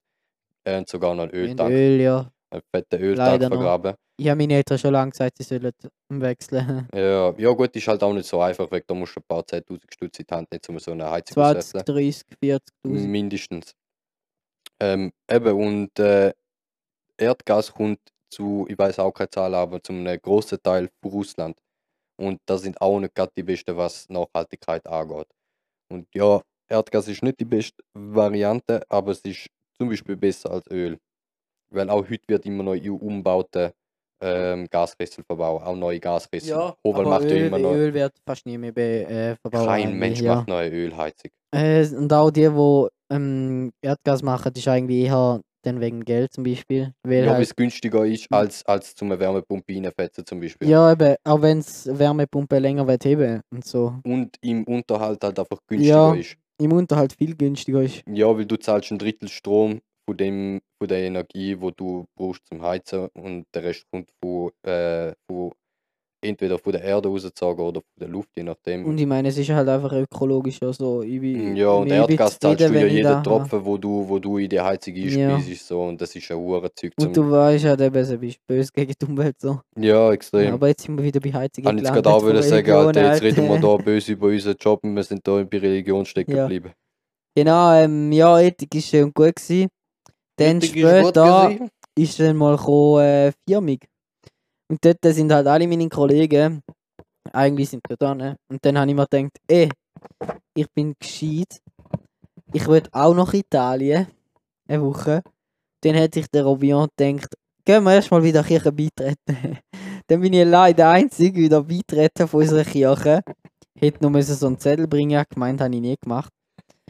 [0.65, 2.31] Hat sogar noch Mit Öltank, Öl, ja.
[2.51, 3.95] einen fetten Öltank Leider noch.
[4.21, 5.73] Ich habe meine Eltern schon lange gesagt, sie sollen
[6.09, 6.87] wechseln.
[6.93, 9.41] Ja, ja gut, ist halt auch nicht so einfach, weil da musst du ein paar
[9.41, 11.95] 10.000 Stutz in die Hand nehmen, um so eine Heizung 20, auszuwechseln.
[11.95, 13.07] 30, 40.000.
[13.07, 13.73] Mindestens.
[14.79, 16.33] Ähm, eben, und äh,
[17.17, 21.57] Erdgas kommt zu, ich weiß auch keine Zahl, aber zu einem großen Teil von Russland.
[22.15, 25.29] Und da sind auch nicht gerade die besten, was Nachhaltigkeit angeht.
[25.89, 29.47] Und ja, Erdgas ist nicht die beste Variante, aber es ist
[29.79, 30.99] zum Beispiel besser als Öl.
[31.71, 33.71] Weil auch heute wird immer noch in umbauten
[34.21, 36.49] ähm, Gaskessel verbaut, auch neue Gaskessel.
[36.49, 37.73] Ja, aber macht Öl, immer noch.
[37.73, 39.67] Öl wird fast nie mehr äh, verbaut.
[39.67, 40.35] Kein Mensch ja.
[40.35, 41.31] macht eine Ölheizung.
[41.53, 46.43] Äh, und auch die, die ähm, Erdgas machen, ist eigentlich eher Dann wegen Geld zum
[46.43, 46.93] Beispiel.
[47.03, 50.69] Weil Ja, weil halt, es günstiger ist, als, als zum Wärmepumpe reinfetzen zum Beispiel.
[50.69, 53.93] ja, eben, auch wenn es Wärmepumpe länger wird heben und so.
[54.03, 56.13] Und im Unterhalt halt einfach günstiger Ja.
[56.15, 56.35] ist.
[56.59, 58.03] Im Unterhalt viel günstiger ist.
[58.07, 62.45] Ja, weil du zahlst ein Drittel Strom von, dem, von der Energie, wo du brauchst
[62.47, 65.51] zum Heizen und der Rest kommt von, äh, von
[66.23, 68.85] entweder von der Erde rausgezogen oder von der Luft, je nachdem.
[68.85, 70.61] Und ich meine, es ist halt einfach ökologisch.
[70.61, 73.23] Also, ich bin, Mm, ja, und Erdgas zahlst du ja jeden da habe.
[73.23, 75.35] Tropfen, wo du, wo du in die Heizung Ja.
[75.35, 76.93] einspeisest, so, und das ist ein Uhrenzeug.
[76.99, 79.39] Und du weißt halt eben, du bist böse gegen die Umwelt.
[79.39, 79.61] So.
[79.77, 80.53] Ja, extrem.
[80.53, 83.13] Aber jetzt sind wir wieder bei Heizungen Kann ich jetzt gerade auch wollen sagen, Alter,
[83.13, 86.35] jetzt reden wir da böse über unseren Job und wir sind da bei Religion stecken
[86.35, 86.43] Ja.
[86.43, 86.73] geblieben.
[87.35, 89.69] Genau, ähm, ja, Ethik ist schön gut gewesen.
[90.37, 91.55] Dann später
[91.95, 93.79] ist dann mal gekommen, äh, Firmung.
[94.69, 96.63] Und dort sind halt alle meine Kollegen,
[97.33, 98.37] eigentlich sind wir da, ne?
[98.49, 99.69] Und dann habe ich mir gedacht, ey,
[100.55, 101.61] ich bin gescheit.
[102.53, 104.07] Ich will auch nach Italien.
[104.67, 105.21] Eine Woche.
[105.81, 107.33] Dann hätte ich der Robion gedacht,
[107.65, 109.17] gehen wir erstmal wieder Kirche beitreten.
[110.07, 113.21] dann bin ich allein der Einzige wieder beitreten von unserer Kirche.
[113.77, 116.31] Hätte müssen so einen Zettel bringen, gemeint habe ich nie gemacht.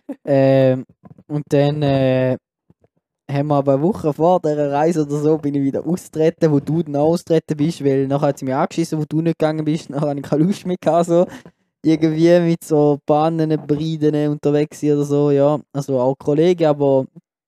[0.25, 0.85] ähm,
[1.27, 2.37] und dann äh,
[3.33, 6.59] haben wir aber eine Woche vor dieser Reise oder so, bin ich wieder austreten, wo
[6.59, 9.89] du dann austreten bist, weil nachher hat sie mich angeschissen, wo du nicht gegangen bist,
[9.89, 11.25] nachher habe ich keine Lust mehr gehabt, so.
[11.83, 15.59] Irgendwie mit so Bahnen, Briden unterwegs oder so, ja.
[15.73, 17.05] Also auch Kollegen, aber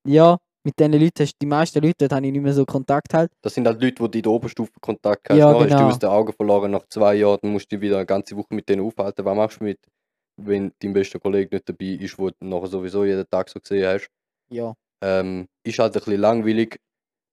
[0.07, 3.13] ja, mit diesen Leuten, hast- die meisten Leute, dort habe ich nicht mehr so Kontakt
[3.13, 3.29] halt.
[3.43, 5.37] Das sind halt Leute, die du in der Oberstufe Kontakt hast.
[5.37, 5.89] Ja, Nachher hast du genau.
[5.89, 8.55] aus den Augen verloren nach zwei Jahren, dann musst du dich wieder eine ganze Woche
[8.55, 9.23] mit denen aufhalten.
[9.23, 9.79] Was machst du mit,
[10.37, 13.85] wenn dein bester Kollege nicht dabei ist, wo du nachher sowieso jeden Tag so gesehen
[13.85, 14.09] hast?
[14.49, 14.73] Ja.
[15.03, 16.79] Ähm, ist halt ein bisschen langweilig.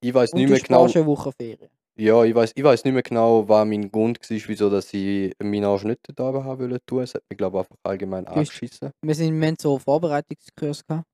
[0.02, 0.86] Ich weiß nicht mehr genau.
[0.86, 1.70] eine Woche Ferien.
[1.96, 5.34] Ja, ich weiß, ich weiß nicht mehr genau, was mein Grund war, wieso dass ich
[5.42, 7.00] meinen Arsch nicht da haben wollte.
[7.02, 8.90] Es hat mich, glaube ich, einfach allgemein angeschissen.
[9.02, 11.06] Wir sind wir haben so Vorbereitungskurs gehabt.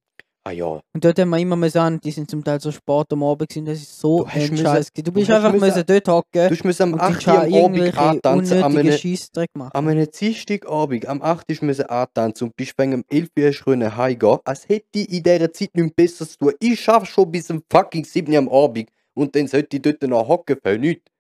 [0.46, 3.06] Ah ja, Und dort haben wir immer müssen an, die sind zum Teil so spät
[3.10, 4.92] am Abend gewesen, das ist so ein müssen- Scheiß.
[4.92, 7.64] Du bist einfach müssen- müssen dort hocken du musst am und 8 die Uhr am
[7.64, 9.70] Abend antanzen, am einem- Scheissdreck machen.
[9.74, 11.50] Am einem Dienstagabend, am 8.
[11.50, 15.22] Uhr müssen antanzen und bist wegen um 11 Uhr können heimgehen, als hätte ich in
[15.24, 16.52] dieser Zeit nichts Besseres zu tun.
[16.60, 20.00] Ich schaffe schon bis um fucking 7 Uhr am Abend und dann sollte ich dort
[20.02, 21.10] noch hocken für nichts.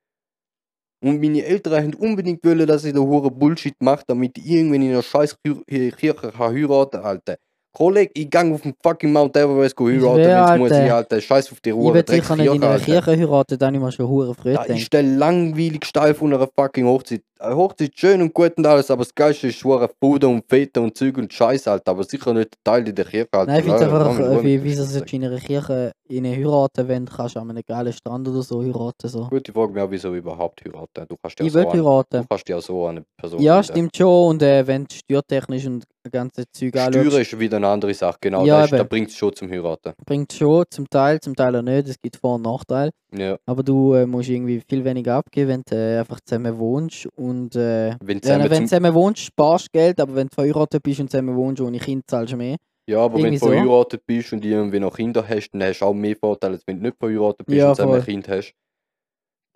[1.04, 4.82] Und meine Eltern haben unbedingt wollen, dass ich da hure Bullshit mache, damit ich irgendwann
[4.82, 7.38] in einer scheiß Kir- Kir- Kirche kann heiraten Alter.
[7.76, 10.90] Kollege, ich gang auf den fucking Mount Everest Ich heiraten, wenn's muss ich.
[10.92, 11.20] Alter.
[11.20, 12.78] Scheiß auf die Ich Ruhe, will sicher nicht in einer.
[12.78, 14.78] Kirche heiraten, dann ich mir schon hure früh Da gedacht.
[14.80, 17.20] ist der langweilige Steil von einer fucking Hochzeit.
[17.38, 20.80] Eine Hochzeit schön und gut und alles, aber das Geilste ist schwere Bude und Fete
[20.80, 21.90] und Zeug und Scheiß, Alter.
[21.90, 23.52] Aber sicher nicht Teil in der Kirche, Alter.
[23.52, 24.98] Nein, ich finde Ja, einfach, mich äh, wie, mit wie der sie Scheiße.
[25.00, 28.40] sonst in einer Kirche in eine heiraten, wenn du kannst an einem geilen Strand oder
[28.42, 29.08] so heiraten.
[29.08, 29.26] So.
[29.28, 31.04] Gute Frage, mir auch, wieso überhaupt heiraten.
[31.10, 32.26] Du kannst ja Ich so will an, du heiraten.
[32.30, 34.28] kannst ja so eine Person Ja, stimmt schon.
[34.30, 38.18] Und äh, wenn du steuertechnisch und ganze Zeug Steuern anschaust, ist wieder eine andere Sache,
[38.20, 38.44] genau.
[38.44, 39.92] Ja, da ist- da bringt es schon zum Heiraten.
[40.04, 41.88] bringt schon zum Teil, zum Teil auch nicht.
[41.88, 42.90] Es gibt Vor- und Nachteile.
[43.16, 43.36] Ja.
[43.46, 47.06] Aber du äh, musst irgendwie viel weniger abgeben, wenn du äh, einfach zusammen wohnst.
[47.16, 50.82] Und äh, Wenn zusammen wenn du zusammen wohnst, sparst du Geld, aber wenn du verheiratet
[50.82, 52.56] bist und zusammen wohnst ohne Kind, zahlst du mehr.
[52.88, 53.52] ja, aber wenn irgendwie du so.
[53.52, 56.78] verheiratet bist und irgendwie noch Kinder hast, dann hast du auch mehr Vorteile, als wenn
[56.78, 58.04] du nicht verheiratet bist Ja, und zusammen ein.
[58.04, 58.52] Kind hast.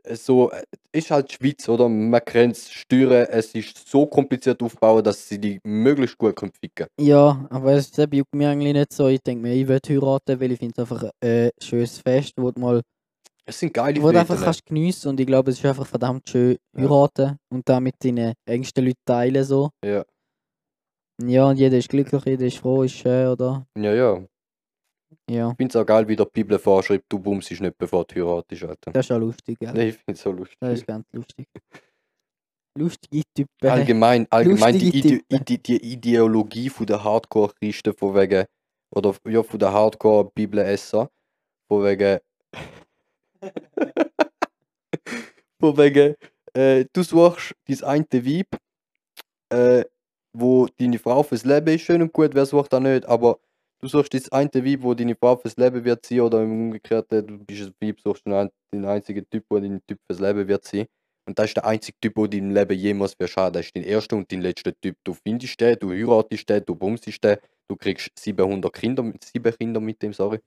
[0.05, 1.89] Es So, äh, ist halt die Schweiz, oder?
[1.89, 6.53] Man kennt es, Steuern, es ist so kompliziert aufbauen, dass sie die möglichst gut können
[6.53, 9.09] ficken Ja, aber es das juckt mir eigentlich nicht so.
[9.09, 12.33] Ich denke mir, ich will heiraten, weil ich finde es einfach ein äh, schönes Fest,
[12.37, 12.83] wo du mal
[13.47, 14.45] Es sind geile wo du einfach Feten.
[14.45, 16.83] kannst geniessen und ich glaube, es ist einfach verdammt schön Ja.
[16.83, 19.71] heiraten und da mit deinen engsten Leuten teilen so.
[19.85, 20.05] Ja.
[21.23, 23.67] Ja, und jeder ist glücklich, jeder ist froh, ist schön, oder?
[23.77, 24.27] Ja, ja.
[25.31, 28.17] Ja, Ich finde es auch geil, wie der Bibel vorschreibt, du bummst nicht, bevor du
[28.17, 28.91] heiratest, Alter.
[28.91, 29.73] das ist auch lustig, gell?
[29.73, 30.59] Nee, ich finde es so Das lustig.
[30.73, 31.47] ist ganz lustig.
[32.77, 33.69] Lustige Typen.
[33.69, 38.45] Allgemein, allgemein die, Ide Ide die Ideologie von der Hardcore-Christen von wegen,
[38.93, 41.09] oder ja, von der Hardcore-Bibelesser,
[41.69, 42.19] von wegen,
[45.61, 46.17] von wegen,
[46.55, 48.57] äh, du suchst dein eine Weib,
[49.53, 49.85] äh,
[50.33, 53.39] wo deine Frau fürs Leben ist, schön und gut, wer sucht da nicht, aber
[53.83, 57.27] du suchst das eine Weib, wo deine Frau fürs Leben wird sein, oder im Umgekehrten,
[57.27, 60.65] du bist ein Weib, suchst einen, den einzigen Typ, wo dein Typ fürs Leben wird
[60.65, 60.87] sein.
[61.29, 63.53] Und das ist der einzige Typ, der dein Leben jemals wird schaden.
[63.55, 64.97] Das ist dein erster und dein letzter Typ.
[65.05, 67.37] Du findest den, du heiratest den, du bumst den,
[67.69, 70.41] du kriegst 700 Kinder, mit- sieben Kinder mit dem, sorry.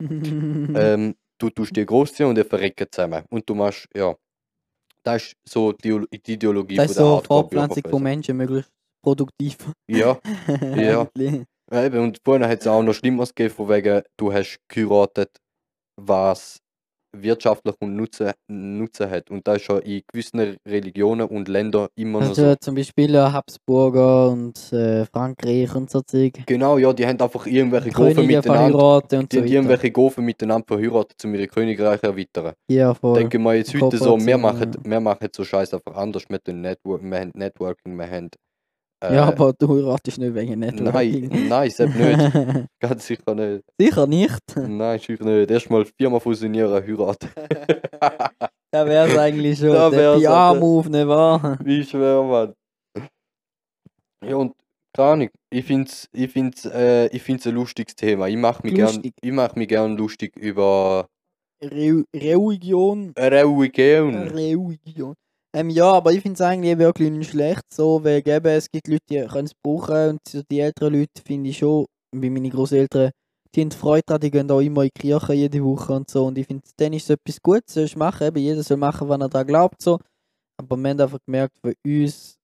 [0.76, 3.24] ähm, du tust dir großziehen und ihr verrecken zusammen.
[3.30, 4.16] Und du machst, ja.
[5.06, 8.38] Das ist so die, die Ideologie das ist von der so Hardcore Fortpflanzung von Menschen
[8.38, 8.72] möglichst
[9.04, 9.58] produktiv.
[9.90, 10.20] Ja,
[10.76, 11.10] Ja.
[11.74, 12.00] Ja, eben.
[12.00, 15.38] Und vorher hat es auch noch Schlimmeres gegeben, von wegen, du hast geheiratet,
[16.00, 16.60] was
[17.16, 19.30] wirtschaftlichen Nutzen, Nutzen hat.
[19.30, 22.56] Und das ist schon in gewissen Religionen und Ländern immer noch Also so.
[22.56, 26.44] zum Beispiel äh, Habsburger und äh, Frankreich und so Zeug.
[26.46, 28.96] Genau, ja, die haben einfach irgendwelche Gofen miteinander.
[28.96, 32.54] und Die haben irgendwelche Gofen miteinander verheiratet, um ihre Königreiche zu erweitern.
[32.70, 33.20] Ja, voll.
[33.20, 36.24] Denken wir jetzt heute so, wir machen, wir machen so Scheiß einfach anders.
[36.28, 38.30] Wir, Network, wir haben Networking, wir haben.
[39.04, 41.28] Äh, ja, aber du heiratest nicht wegen Networking.
[41.28, 42.68] Nein, nein, selbst nicht.
[42.80, 43.66] Ganz sicher nicht.
[43.78, 44.56] Sicher nicht.
[44.56, 45.52] Nein, sicher nicht.
[45.52, 47.30] Erstmal Firma fusionieren, heiraten.
[48.72, 51.60] Da wäre es eigentlich schon Da der PR-Move, nicht wahr?
[51.64, 52.54] Wie schwer, Mann.
[54.26, 54.56] Ja, und
[54.94, 55.30] keine Ahnung.
[55.52, 58.28] Ich finde es ich find's, äh, ich find's ein lustiges Thema.
[58.30, 59.14] Ich mache mich, gern, Lustig.
[59.22, 61.08] ich mach mich gern lustig über
[61.64, 63.14] Re Religion.
[63.16, 64.16] Religion.
[64.30, 65.14] Religion.
[65.56, 68.88] Ähm, ja, aber ich finde es eigentlich wirklich nicht schlecht, so, weil eben, es gibt
[68.88, 71.86] Leute, die können es brauchen und so die älteren Leute finde ich schon,
[72.16, 73.12] wie meine Großeltern,
[73.54, 76.26] die haben Freude daran, die gehen auch immer in die Kirche jede Woche und so
[76.26, 79.20] und ich finde, dann ist es etwas Gutes, sollst machen, eben, jeder soll machen, was
[79.20, 80.00] er daran glaubt, so.
[80.58, 82.36] Aber wir haben einfach gemerkt, für uns,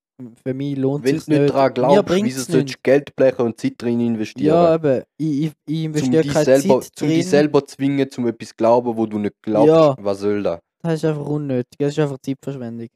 [0.44, 2.84] für mich lohnt Wenn es du nicht daran glaubst, wieso sollst du nicht.
[2.84, 4.48] Geld blechen und Zeit drin investieren?
[4.48, 7.18] Ja, eben, ich, ich, ich investiere keine selber, Zeit zum drin.
[7.18, 9.68] dich selber zwingen, zum etwas glauben, wo du nicht glaubst.
[9.68, 9.96] Ja.
[9.98, 10.60] Was soll das?
[10.84, 12.88] Das ist einfach unnötig, das ist einfach Zeitverschwendung.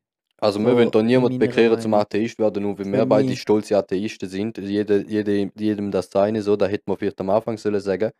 [0.43, 1.93] Also wir wollen da in niemand meiner bekehren zum.
[1.93, 4.57] Atheist werden, nur weil wir beide stolze Atheisten sind.
[4.57, 8.11] Jede, jede, jedem das seine, so, da hätte man vielleicht am Anfang sollen sagen.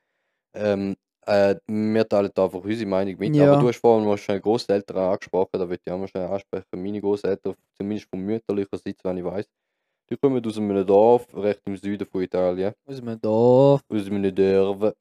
[0.55, 3.35] Ähm, äh, wir teilen da einfach unsere Meinung mit.
[3.35, 3.51] Ja.
[3.51, 6.65] Aber du hast vorhin mal schnell Großeltern angesprochen, da würde ich auch mal schnell ansprechen.
[6.75, 9.45] Meine Großeltern, zumindest von mütterlicher Seite, wenn ich weiß,
[10.09, 12.73] die kommen aus einem Dorf, recht im Süden von Italien.
[12.85, 14.93] Muss man da aus einem Dorf.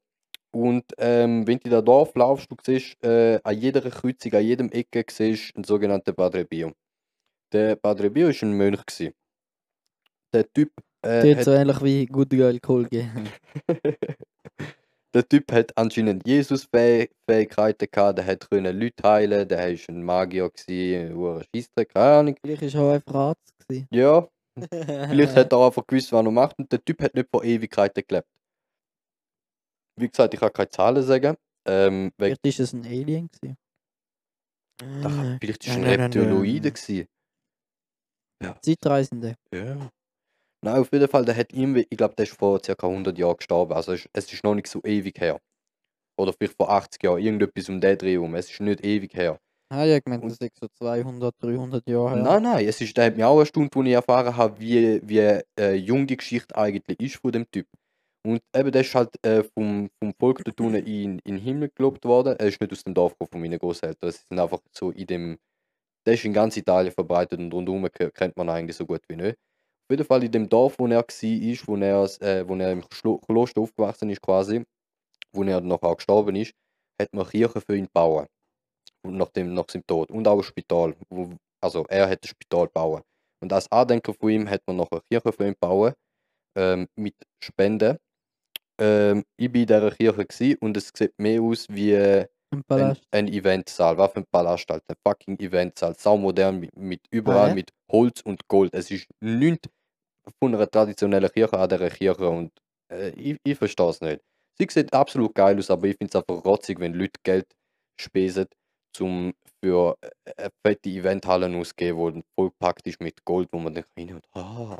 [0.51, 4.43] Und ähm, wenn du in das Dorf laufst, du siehst äh, an jeder Kreuzung, an
[4.43, 6.73] jedem Ecke siehst einen sogenannten Padre Pio.
[7.53, 8.85] Der Padre Pio war ein Mönch.
[8.85, 9.13] Gewesen.
[10.33, 10.71] Der Typ,
[11.05, 13.29] äh, hat, so ähnlich wie gute Alkohol geben.
[15.13, 20.49] der typ hat anscheinend Jesus-Fähigkeiten gehabt, der hat können Leute heilen, der war ein Magier,
[20.49, 22.35] gewesen, ein Scheissdreck, keine Ahnung.
[22.43, 23.53] Vielleicht war er auch einfach Arzt.
[23.67, 23.87] gewesen.
[23.91, 24.27] Ja,
[24.71, 27.43] vielleicht hat er auch einfach gewusst, was er macht und der Typ hat nicht vor
[27.43, 28.27] Ewigkeiten gelebt.
[29.99, 31.35] Wie gesagt, ich kann keine Zahlen sagen.
[31.67, 33.29] Ähm, Vielleicht war es ein Alien.
[33.29, 33.57] Gewesen.
[34.81, 36.73] Da kann- Vielleicht war es ein Reptiloide.
[36.89, 37.07] nein.
[38.39, 38.59] Gewesen.
[38.61, 39.35] Zeitreisende.
[39.53, 39.89] Ja.
[40.65, 42.73] Nein, auf jeden Fall, der hat irgendwie, ich glaube, der ist vor ca.
[42.87, 43.73] 100 Jahren gestorben.
[43.73, 45.39] Also es es ist noch nicht so ewig her.
[46.17, 48.35] Oder vielleicht vor 80 Jahren, irgendetwas um den Dreh herum.
[48.35, 49.39] Es ist nicht ewig her.
[49.69, 52.23] Ah, ja, ich meinte, Und- das ist so 200, 300 Jahre her.
[52.23, 55.01] Nein, nein, es ist, der hat mir auch eine Stunde, wo ich erfahren habe, wie,
[55.03, 57.65] wie äh, jung die Geschichte eigentlich ist von dem Typ.
[58.25, 61.71] Und eben, der ist halt äh, vom, vom Volk dort unten in, in den Himmel
[61.75, 62.35] gelobt worden.
[62.37, 64.11] Er ist nicht aus dem Dorf gekommen von meinen Großeltern.
[64.11, 65.37] Sie sind einfach so in dem.
[66.05, 69.15] Der ist in ganz Italien verbreitet und rundherum ke- kennt man eigentlich so gut wie
[69.15, 69.37] nicht.
[69.85, 72.83] Auf jeden Fall in dem Dorf, wo er war, wo er, äh, wo er im
[72.91, 74.63] Schlo Kloster aufgewachsen ist, quasi,
[75.33, 76.53] wo er nachher auch gestorben ist,
[77.01, 78.27] hat man Kirche für ihn gebaut.
[79.05, 80.11] Und nach, dem, nach seinem Tod.
[80.11, 80.95] Und auch ein Spital.
[81.09, 83.03] Wo, also er hat ein Spital gebaut.
[83.41, 85.95] Und als Andenken von ihm hat man noch eine Kirche für ihn gebaut.
[86.57, 87.97] Ähm, mit Spenden.
[88.79, 92.25] Ähm, ich war in dieser Kirche und es sieht mehr aus wie
[92.69, 93.97] äh, ein, ein Eventsaal.
[93.97, 94.83] Was für ein Palast halt.
[94.87, 95.95] Ein fucking Eventsaal.
[95.95, 97.53] Saumodern mit, mit überall Ah, ja?
[97.55, 98.73] mit Holz und Gold.
[98.73, 99.69] Es ist nichts
[100.39, 102.51] von einer traditionellen Kirche an dieser Kirche und
[102.91, 104.21] äh, ich, ich verstehe es nicht.
[104.57, 107.47] Sie sieht absolut geil aus, aber ich finde es einfach rotzig, wenn Leute Geld
[107.99, 108.45] spesen,
[108.99, 113.73] um für äh, eine fette Eventhallen auszugeben, wo dann vollpackt ist mit Gold, wo man
[113.73, 114.77] dann rein und ah,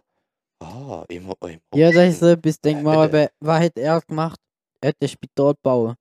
[0.61, 1.59] ah, immer, immer.
[1.75, 4.39] Ja, das ist so etwas, denk mal, Äh, aber was hat er gemacht?
[4.81, 5.95] Er hat ein Spital gebaut.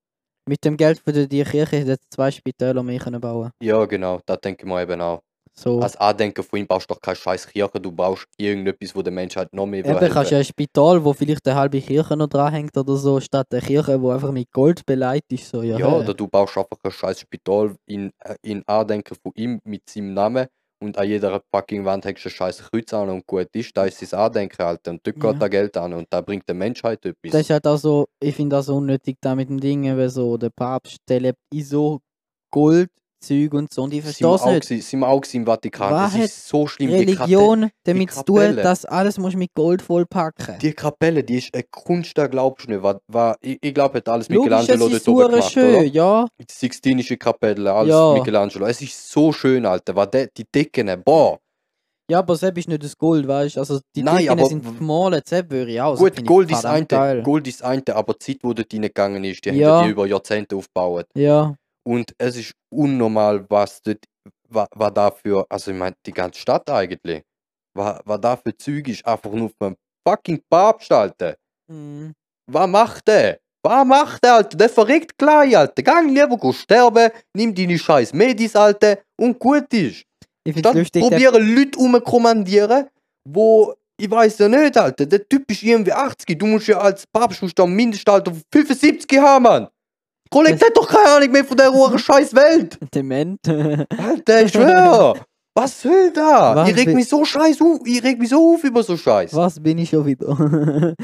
[0.48, 4.20] Mit dem Geld für die die Kirche hätte zwei Spitäler mehr können bauen Ja, genau,
[4.26, 5.20] da denke ich mir eben auch.
[5.54, 5.80] So.
[5.80, 9.12] Als Andenken von ihm baust du doch keine scheiß Kirche, du baust irgendetwas, wo der
[9.12, 10.36] Menschheit noch mehr Eben, will kannst du helfen.
[10.36, 14.10] ein Spital, wo vielleicht eine halbe Kirche noch dranhängt oder so, statt eine Kirche, wo
[14.10, 15.50] einfach mit Gold beleidigt ist.
[15.50, 15.94] So, ja, Ja, hä?
[15.96, 20.14] oder du baust einfach ein scheiß Spital in, äh, in Andenken von ihm mit seinem
[20.14, 20.46] Namen
[20.82, 23.84] und an jeder fucking Wand hängst du ein scheiß Kreuz an und gut ist, da
[23.84, 24.90] ist sein Andenken, Alter.
[24.92, 25.32] Und dort Ja.
[25.32, 27.32] geht da Geld an und da bringt der Menschheit etwas.
[27.32, 30.10] Das ist halt auch so, ich finde das so unnötig da mit dem Ding, weil
[30.10, 32.00] so der Papst, der lebt in so
[33.22, 34.62] Goldzeug und so und ich verstehe es auch, nicht.
[34.68, 35.92] gewesen- sind wir auch im Vatikan.
[35.92, 36.90] Was hat ist so schlimm.
[36.90, 40.58] Die, Kapelle, Religion damit zu tun, dass alles musst mit Gold vollpacken.
[40.60, 42.82] die Kapelle, die ist eine Kunst, da glaubst du nicht.
[42.82, 45.84] Was, was, ich ich glaube, hat alles Logisch, Michelangelo dort oben gemacht, schön, oder?
[45.84, 46.26] ja.
[46.40, 48.12] Die Sixtinische Kapelle, alles Ja.
[48.14, 48.66] Michelangelo.
[48.66, 49.94] Es ist so schön, Alter.
[49.96, 51.38] Was der, die Decken, boah.
[52.10, 53.60] Ja, aber selbst ist nicht das Gold, weißt du?
[53.60, 55.96] Also die Nein, Decken sind gemalt, selbst würde ich auch.
[55.96, 56.62] Gut, Gold ist.
[56.88, 57.22] Geil.
[57.22, 59.78] Gold ist eine, aber die Zeit, wo dort reingegangen ist, die Ja.
[59.78, 61.06] haben die über Jahrzehnte aufgebaut.
[61.14, 64.04] Ja, Und es ist unnormal, was dort,
[64.48, 67.22] was, was da für, also ich meine, die ganze Stadt eigentlich,
[67.74, 71.36] was, was da für Zeug ist, einfach nur vom fucking Papst, Alter.
[71.68, 72.12] mhm.
[72.46, 73.38] Was macht der?
[73.64, 74.56] Was macht der, Alter?
[74.56, 75.82] Der verreckt gleich, Alter.
[75.82, 80.04] Gang lieber sterben, nimm deine scheiß Medis, Alter, und gut ist.
[80.44, 82.88] Ich Statt lustig, probieren Leute umkommandieren,
[83.24, 87.06] wo, ich weiß ja nicht, Alter, der Typ ist irgendwie 80, du musst ja als
[87.06, 89.68] Papst musst du am Mindestalter von 75 haben, Mann.
[90.32, 92.78] Kollege, der hat doch keine Ahnung mehr von der hohen scheiß Welt.
[92.94, 93.38] Dement.
[93.46, 95.14] Alter, ich schwör.
[95.54, 96.56] Was soll da?
[96.56, 98.96] Was ich reg will- mich so scheiß auf, ich reg mich so auf über so
[98.96, 99.34] Scheiß.
[99.34, 100.94] Was bin ich schon wieder?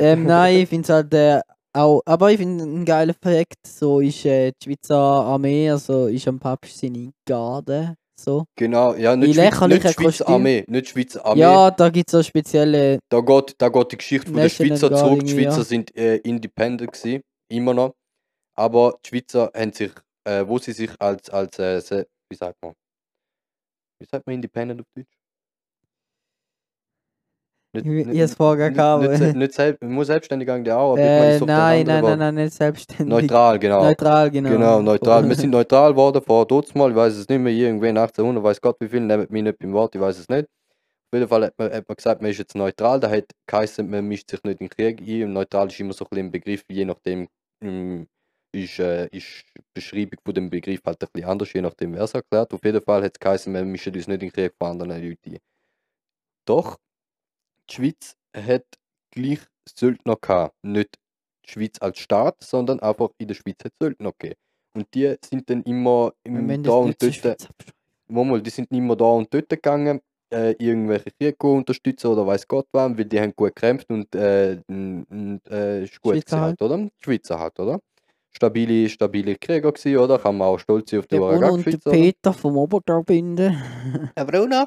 [0.00, 1.40] ähm, nein, ich finde es halt äh,
[1.72, 6.26] auch, aber ich finde ein geiler Fakt, so ist äh, die Schweizer Armee, also ist
[6.26, 8.44] am Papst seine Garde, so.
[8.58, 10.28] Genau, ja, nicht, Schweiz, nicht Schweizer Kostüme.
[10.30, 11.40] Armee, nicht Schweizer Armee.
[11.42, 14.96] Ja, da gibt es so spezielle, Da, geht, da geht die Geschichte von National Schweizer
[14.96, 15.20] zurück.
[15.24, 15.64] Die Schweizer ja.
[15.64, 17.20] sind äh, independent gewesen,
[17.52, 17.92] immer noch.
[18.56, 19.92] Aber die Schweizer haben sich,
[20.24, 22.72] äh, wo sie sich als, als äh, wie sagt man?
[24.00, 25.16] Wie sagt man independent auf Deutsch?
[27.74, 29.20] Nicht, ich, ich es vorher nicht, gehabt.
[29.20, 32.34] nicht, nicht selbst, muss selbstständig gehen, auch, Äh, ich suche das nein, nein, nein, nein,
[32.36, 33.06] nicht selbstständig.
[33.06, 33.82] Neutral, genau.
[33.84, 34.48] Neutral, genau.
[34.50, 35.28] Genau, neutral.
[35.28, 38.60] Wir sind neutral geworden vor dort mal, ich weiß es nicht mehr, irgendwann 1800, weiß
[38.62, 40.44] Gott wie viel, nehmt mich nicht beim Wort, ich weiß es nicht.
[40.44, 43.88] Auf jeden Fall hat man, hat man gesagt, man ist jetzt neutral, da hat geheißen,
[43.88, 45.24] man mischt sich nicht in den Krieg ein.
[45.24, 47.28] Und neutral ist immer so ein bisschen ein Begriff, je nachdem
[48.56, 52.02] ist, äh, ist die Beschreibung von dem Begriff halt ein bisschen anders, je nachdem wer
[52.02, 52.52] es erklärt.
[52.52, 55.02] Auf jeden Fall hat es geheißen, wir mischen uns nicht in den Krieg von anderen
[55.02, 55.38] Leuten ein.
[56.44, 56.78] Doch,
[57.68, 58.64] die Schweiz hat
[59.10, 60.54] gleich Söldner gehabt.
[60.62, 60.96] Nicht
[61.44, 64.40] die Schweiz als Staat, sondern einfach in der Schweiz hat es Söldner gegeben.
[64.74, 67.48] Und die sind dann immer im, da und dort.
[68.08, 72.68] Mal, die sind immer da und dort gegangen, äh, irgendwelche Kriege unterstützen oder weiß Gott
[72.72, 76.78] was, weil die haben gut gekämpft und, äh, äh, ist gut Schweizer gewesen halt, oder?
[76.78, 77.80] Die Schweizer halt, oder?
[78.36, 80.18] Stabile, stabile Krieger gewesen, oder?
[80.18, 81.90] Kann man auch stolz sein auf die Der Bruno und der?
[81.90, 83.56] Peter vom Obergraubünden.
[84.14, 84.66] Herr Bruno?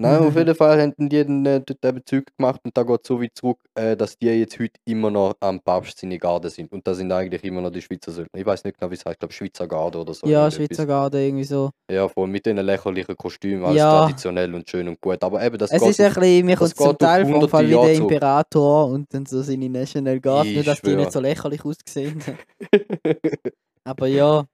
[0.00, 3.04] Nein, auf jeden Fall haben die dann äh, dort eben Zeug gemacht und da geht
[3.06, 6.70] so weit zurück, äh, dass die jetzt heute immer noch am Papst seine Garde sind.
[6.72, 8.38] Und das sind eigentlich immer noch die Schweizer Söldner.
[8.40, 10.26] Ich weiß nicht genau, wie es heißt, ich glaube Schweizer Garde oder so.
[10.26, 10.48] ja.
[10.50, 11.70] Schweizer Garde, irgendwie so.
[11.90, 14.00] Ja, voll mit den lächerlichen Kostümen, alles Ja.
[14.00, 15.22] traditionell und schön und gut.
[15.22, 17.70] Aber eben, das Es geht ist ein bisschen, mir kommt zum Teil vom Fall wie
[17.72, 17.94] der.
[17.94, 20.96] Imperator und dann so seine National Guard, nur dass die schwör.
[20.96, 22.22] nicht so lächerlich ausgesehen
[23.84, 24.44] Aber ja,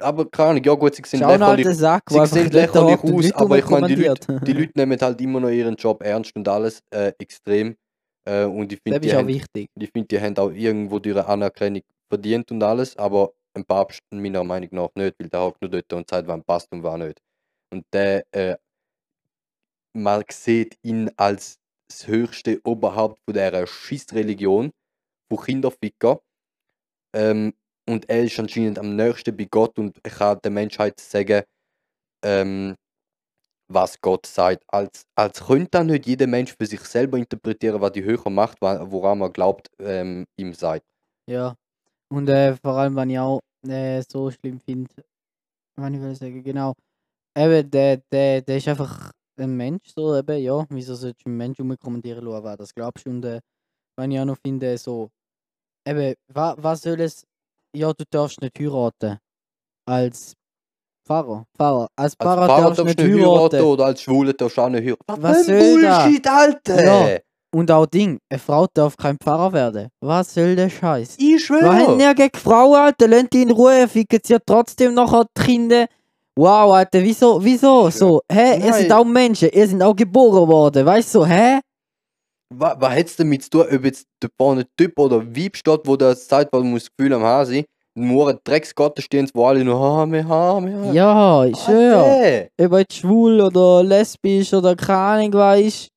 [0.00, 3.58] aber keine Ahnung, ja gut, sie sind schau lächerlich, Sack, sie sehen lächerlich aus, aber
[3.58, 3.94] ich meine, die.
[3.96, 4.10] Leute,
[4.46, 7.76] die Leute nehmen halt immer noch ihren Job ernst und alles äh, extrem.
[8.28, 9.28] Äh, und ich finde, die, haben-
[9.78, 14.44] ich find, die haben auch irgendwo ihre Anerkennung verdient und alles, aber ein Papst meiner
[14.44, 17.20] Meinung nach nicht, weil der hockt nur dort und sagt, wann passt und wann nicht.
[17.72, 18.56] Und der, äh,
[19.94, 24.72] man sieht ihn als das höchste Oberhaupt von dieser Schissreligion,
[25.30, 26.20] von Kinderficker.
[27.14, 27.54] Ähm,
[27.88, 31.42] und er ist anscheinend am nächsten bei Gott und kann der Menschheit sagen,
[32.24, 32.74] ähm,
[33.68, 34.62] was Gott sagt.
[34.68, 38.60] Als, als könnte dann nicht jeder Mensch für sich selber interpretieren, was die höhere Macht,
[38.60, 40.84] woran man glaubt, ähm, ihm sagt.
[41.28, 41.54] Ja.
[42.08, 44.90] Und äh, vor allem, wenn ich auch äh, so schlimm finde,
[45.76, 46.74] wenn ich will sagen, genau.
[47.36, 50.64] Eben, der, der, der ist einfach ein Mensch, so eben, ja.
[50.70, 53.06] Wieso sollst du einen Mensch umkommandieren lassen, wer das glaubst?
[53.06, 53.40] Und äh,
[53.98, 55.10] wenn ich auch noch finde, so,
[55.86, 57.24] eben, wa, was soll es,
[57.74, 59.18] ja, du darfst nicht heiraten.
[59.88, 60.34] Als
[61.06, 61.44] Pfarrer.
[61.56, 61.88] Pfarrer.
[61.96, 63.60] Als Als Pfarrer, Pfarrer darfst du nicht heiraten.
[63.62, 65.22] oder als Schwule darfst du auch nicht heiraten.
[65.22, 65.58] Was ein soll?
[65.58, 66.84] Bullshit, Alter!
[67.12, 67.18] Ja.
[67.54, 69.88] Und auch Ding, eine Frau darf kein Pfarrer werden.
[70.00, 71.14] Was soll der Scheiß?
[71.18, 72.02] Ich Wir haben schwöre!
[72.02, 75.86] ja gegen Frauen, Alter, lasst die in Ruhe, ficken sie ja trotzdem nachher die Kinder.
[76.38, 80.84] Wow, Alter, wieso, wieso, so, hä, ihr seid auch Menschen, ihr seid auch geboren worden,
[80.84, 81.60] weißt du, so, hä?
[82.54, 85.80] Was, was hat es damit zu tun, ob jetzt der vorne Typ oder Weib steht,
[85.84, 87.64] wo das sagt, was man das Gefühl am Haar sein?
[87.98, 92.48] Nur ein Drecksgott stehen, wo alle nur Hame, Hame, Ja, ich schwör, Alter!
[92.60, 95.88] ob du jetzt schwul oder lesbisch oder keine Ahnung weißt.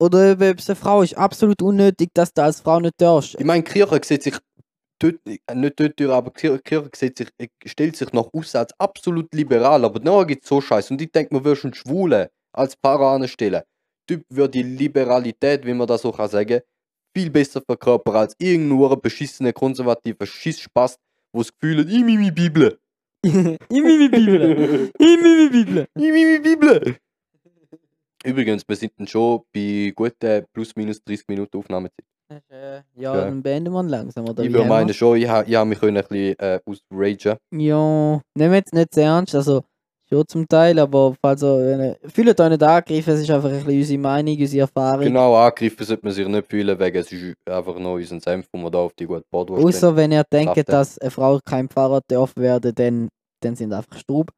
[0.00, 3.36] Oder ob es eine Frau ist, absolut unnötig, dass du als Frau nicht darfst.
[3.38, 4.36] Ich meine, Kirche sieht sich
[5.02, 9.84] äh, nicht dort, aber Kirche- sieht sich, äh, stellt sich nach außen als absolut liberal,
[9.84, 10.92] aber nachher gibt es so Scheiße.
[10.92, 13.62] Und ich denke, man würde schon Schwule als Pfarrer anstellen.
[14.12, 16.60] Typ würde die Liberalität, wie man das so kann sagen,
[17.16, 20.96] viel besser verkörpern als irgendein beschissener konservativer Schissspaß,
[21.32, 22.78] wo das Gefühl hat, ich meine Bibel.
[23.24, 23.32] Ich
[23.82, 24.90] meine Bibel.
[24.98, 25.86] Ich meine Bibel.
[25.94, 26.96] Ich meine Bibel.
[28.24, 32.04] Übrigens, wir sind dann schon bei guten plus minus 30 Minuten Aufnahmezeit.
[32.50, 33.14] Ja, Ja.
[33.24, 34.68] dann beenden wir langsam, oder Ich würde wir?
[34.68, 38.94] meinen schon, ich habe ich ha mich ein bisschen äh, ausragen Ja, nehmen jetzt nicht
[38.94, 39.64] sehr ernst, also
[40.12, 43.78] schon zum Teil, aber wenn ihr- fühlt euch nicht angegriffen, es ist einfach ein bisschen
[43.78, 45.04] unsere Meinung, unsere Erfahrung.
[45.04, 48.58] Genau, angegriffen sollte man sich nicht fühlen, wegen es ist einfach nur unser Senf, wo
[48.62, 52.00] wir da auf die gute Bordwurst Außer wenn ihr denkt, dass eine Frau kein Pfarrer
[52.08, 53.08] darf werden, dann,
[53.42, 54.30] dann sind einfach Strub.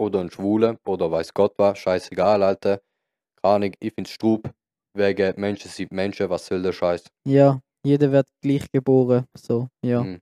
[0.00, 2.80] Oder ein Schwuler, oder weiß Gott was, scheißegal, Alter.
[3.42, 4.50] Keine Ahnung, ich finde Strub,
[4.94, 7.04] wegen Menschen sind Menschen, was soll der Scheiß?
[7.26, 9.24] Ja, Jeder wird gleich geboren.
[9.36, 10.02] So, ja.
[10.02, 10.18] Mhm.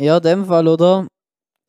[0.00, 1.06] Ja, in dem Fall, oder?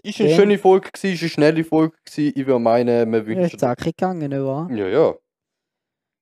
[0.04, 1.96] Ist eine Dann- schöne Folge, gewesen, ist eine schnelle Folge.
[2.06, 2.34] Gewesen.
[2.36, 3.44] Ich würde meinen, wir Ja, wünschen.
[3.56, 4.70] ist zackig gegangen, nicht wahr?
[4.72, 5.14] Ja, ja.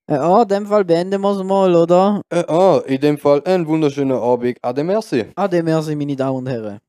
[0.09, 2.21] Äh, ah, in dem Fall beenden wir es mal, oder?
[2.29, 4.57] Äh, ah, in dem Fall einen wunderschönen Abend.
[4.61, 5.25] Ade, merci.
[5.35, 6.79] Ade, merci, meine Damen und Herren.